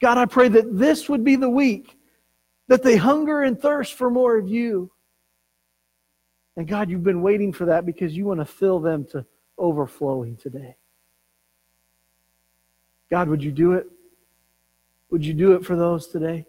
God, 0.01 0.19
I 0.19 0.27
pray 0.27 0.49
that 0.49 0.77
this 0.77 1.09
would 1.09 1.25
be 1.25 1.37
the 1.37 1.51
week 1.51 1.99
that 2.69 2.83
they 2.83 2.97
hunger 2.97 3.43
and 3.43 3.61
thirst 3.61 3.95
for 3.95 4.11
more 4.11 4.37
of 4.37 4.49
you. 4.49 4.91
And 6.57 6.67
God, 6.67 6.91
you've 6.91 7.05
been 7.05 7.23
waiting 7.23 7.53
for 7.53 7.67
that 7.67 7.87
because 7.87 8.17
you 8.17 8.25
want 8.25 8.41
to 8.41 8.45
fill 8.45 8.81
them 8.81 9.05
to 9.13 9.25
overflowing 9.59 10.37
today. 10.37 10.77
God, 13.11 13.29
would 13.29 13.43
you 13.43 13.53
do 13.53 13.73
it? 13.73 13.87
Would 15.11 15.25
you 15.25 15.35
do 15.35 15.53
it 15.53 15.65
for 15.65 15.77
those 15.77 16.09
today? 16.09 16.47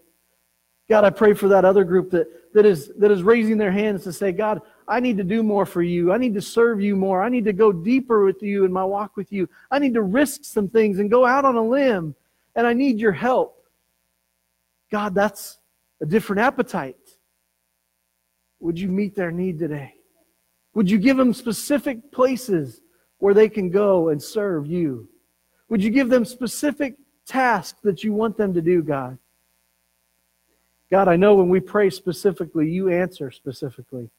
God, 0.93 1.05
I 1.05 1.09
pray 1.09 1.33
for 1.33 1.47
that 1.47 1.65
other 1.65 1.83
group 1.83 2.11
that, 2.11 2.53
that, 2.53 2.67
is, 2.67 2.91
that 2.99 3.09
is 3.09 3.23
raising 3.23 3.57
their 3.57 3.71
hands 3.71 4.03
to 4.03 4.13
say, 4.13 4.31
God, 4.31 4.61
I 4.87 4.99
need 4.99 5.17
to 5.17 5.23
do 5.23 5.41
more 5.41 5.65
for 5.65 5.81
you. 5.81 6.13
I 6.13 6.19
need 6.19 6.35
to 6.35 6.41
serve 6.41 6.81
you 6.81 6.95
more. 6.95 7.23
I 7.23 7.29
need 7.29 7.45
to 7.45 7.51
go 7.51 7.71
deeper 7.71 8.23
with 8.23 8.43
you 8.43 8.63
in 8.63 8.71
my 8.71 8.83
walk 8.83 9.17
with 9.17 9.31
you. 9.31 9.49
I 9.71 9.79
need 9.79 9.95
to 9.95 10.03
risk 10.03 10.43
some 10.43 10.69
things 10.69 10.99
and 10.99 11.09
go 11.09 11.25
out 11.25 11.45
on 11.45 11.55
a 11.55 11.63
limb, 11.63 12.13
and 12.55 12.67
I 12.67 12.73
need 12.73 12.99
your 12.99 13.11
help. 13.11 13.65
God, 14.91 15.15
that's 15.15 15.57
a 15.99 16.05
different 16.05 16.41
appetite. 16.41 16.95
Would 18.59 18.79
you 18.79 18.89
meet 18.89 19.15
their 19.15 19.31
need 19.31 19.57
today? 19.57 19.95
Would 20.75 20.91
you 20.91 20.99
give 20.99 21.17
them 21.17 21.33
specific 21.33 22.11
places 22.11 22.81
where 23.17 23.33
they 23.33 23.49
can 23.49 23.71
go 23.71 24.09
and 24.09 24.21
serve 24.21 24.67
you? 24.67 25.09
Would 25.69 25.83
you 25.83 25.89
give 25.89 26.09
them 26.09 26.23
specific 26.23 26.97
tasks 27.25 27.79
that 27.83 28.03
you 28.03 28.13
want 28.13 28.37
them 28.37 28.53
to 28.53 28.61
do, 28.61 28.83
God. 28.83 29.17
God, 30.93 31.07
I 31.07 31.15
know 31.15 31.33
when 31.33 31.49
we 31.49 31.59
pray 31.59 31.89
specifically, 31.89 32.69
you 32.69 32.87
answer 32.87 33.31
specifically. 33.31 34.11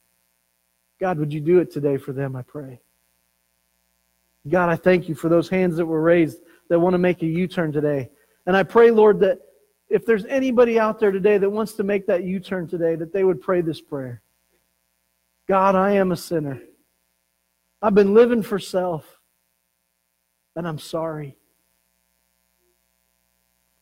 God, 0.98 1.20
would 1.20 1.32
you 1.32 1.40
do 1.40 1.60
it 1.60 1.70
today 1.70 1.98
for 1.98 2.12
them, 2.12 2.34
I 2.34 2.42
pray. 2.42 2.80
God, 4.48 4.68
I 4.68 4.74
thank 4.74 5.08
you 5.08 5.14
for 5.14 5.28
those 5.28 5.48
hands 5.48 5.76
that 5.76 5.86
were 5.86 6.02
raised 6.02 6.40
that 6.68 6.80
want 6.80 6.94
to 6.94 6.98
make 6.98 7.22
a 7.22 7.26
U 7.26 7.46
turn 7.46 7.70
today. 7.70 8.10
And 8.46 8.56
I 8.56 8.64
pray, 8.64 8.90
Lord, 8.90 9.20
that 9.20 9.38
if 9.88 10.04
there's 10.04 10.24
anybody 10.24 10.76
out 10.80 10.98
there 10.98 11.12
today 11.12 11.38
that 11.38 11.48
wants 11.48 11.74
to 11.74 11.84
make 11.84 12.08
that 12.08 12.24
U 12.24 12.40
turn 12.40 12.66
today, 12.66 12.96
that 12.96 13.12
they 13.12 13.22
would 13.22 13.40
pray 13.40 13.60
this 13.60 13.80
prayer 13.80 14.20
God, 15.46 15.76
I 15.76 15.92
am 15.92 16.10
a 16.10 16.16
sinner. 16.16 16.60
I've 17.80 17.94
been 17.94 18.14
living 18.14 18.42
for 18.42 18.58
self, 18.58 19.20
and 20.56 20.66
I'm 20.66 20.80
sorry. 20.80 21.36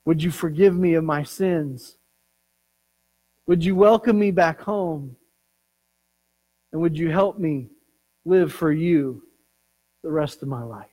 Would 0.05 0.23
you 0.23 0.31
forgive 0.31 0.77
me 0.77 0.93
of 0.93 1.05
my 1.05 1.23
sins? 1.23 1.97
Would 3.47 3.65
you 3.65 3.75
welcome 3.75 4.19
me 4.19 4.31
back 4.31 4.61
home? 4.61 5.17
And 6.73 6.81
would 6.81 6.97
you 6.97 7.11
help 7.11 7.39
me 7.39 7.69
live 8.25 8.53
for 8.53 8.73
you 8.73 9.23
the 10.03 10.11
rest 10.11 10.43
of 10.43 10.49
my 10.49 10.63
life? 10.63 10.87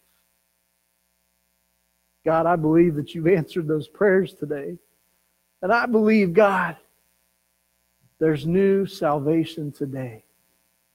God, 2.26 2.46
I 2.46 2.56
believe 2.56 2.96
that 2.96 3.16
you've 3.16 3.28
answered 3.28 3.68
those 3.68 3.88
prayers 3.88 4.34
today. 4.34 4.78
And 5.62 5.72
I 5.72 5.86
believe, 5.86 6.34
God, 6.34 6.76
there's 8.20 8.46
new 8.46 8.86
salvation 8.86 9.72
today 9.72 10.26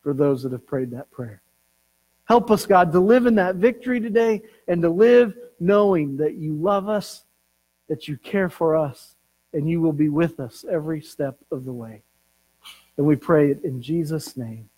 for 0.03 0.13
those 0.13 0.43
that 0.43 0.53
have 0.53 0.67
prayed 0.67 0.91
that 0.91 1.11
prayer. 1.11 1.41
Help 2.27 2.51
us, 2.51 2.67
God, 2.67 2.93
to 2.93 3.01
live 3.01 3.27
in 3.27 3.35
that 3.37 3.57
victory 3.57 4.01
today 4.01 4.43
and 4.69 4.83
to 4.83 4.91
live 4.91 5.35
knowing 5.61 6.17
that 6.19 6.35
you 6.35 6.55
love 6.55 6.89
us, 6.89 7.25
that 7.89 8.09
you 8.09 8.17
care 8.19 8.49
for 8.49 8.77
us, 8.77 9.14
and 9.55 9.69
you 9.69 9.81
will 9.81 9.93
be 9.93 10.09
with 10.09 10.41
us 10.41 10.65
every 10.71 11.01
step 11.01 11.39
of 11.51 11.65
the 11.65 11.73
way. 11.73 12.03
And 12.97 13.07
we 13.07 13.17
pray 13.17 13.51
it 13.51 13.65
in 13.65 13.81
Jesus' 13.81 14.37
name. 14.37 14.69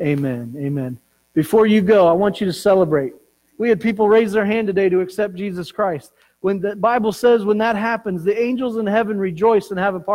Amen. 0.00 0.54
Amen. 0.58 0.98
Before 1.34 1.66
you 1.66 1.80
go, 1.80 2.06
I 2.06 2.12
want 2.12 2.40
you 2.40 2.46
to 2.46 2.52
celebrate. 2.52 3.12
We 3.58 3.68
had 3.68 3.80
people 3.80 4.08
raise 4.08 4.32
their 4.32 4.44
hand 4.44 4.66
today 4.66 4.88
to 4.88 5.00
accept 5.00 5.34
Jesus 5.34 5.70
Christ. 5.72 6.12
When 6.40 6.60
the 6.60 6.76
Bible 6.76 7.12
says 7.12 7.44
when 7.44 7.58
that 7.58 7.76
happens, 7.76 8.22
the 8.22 8.38
angels 8.38 8.76
in 8.76 8.86
heaven 8.86 9.18
rejoice 9.18 9.70
and 9.70 9.78
have 9.78 9.94
a 9.94 10.00
party. 10.00 10.14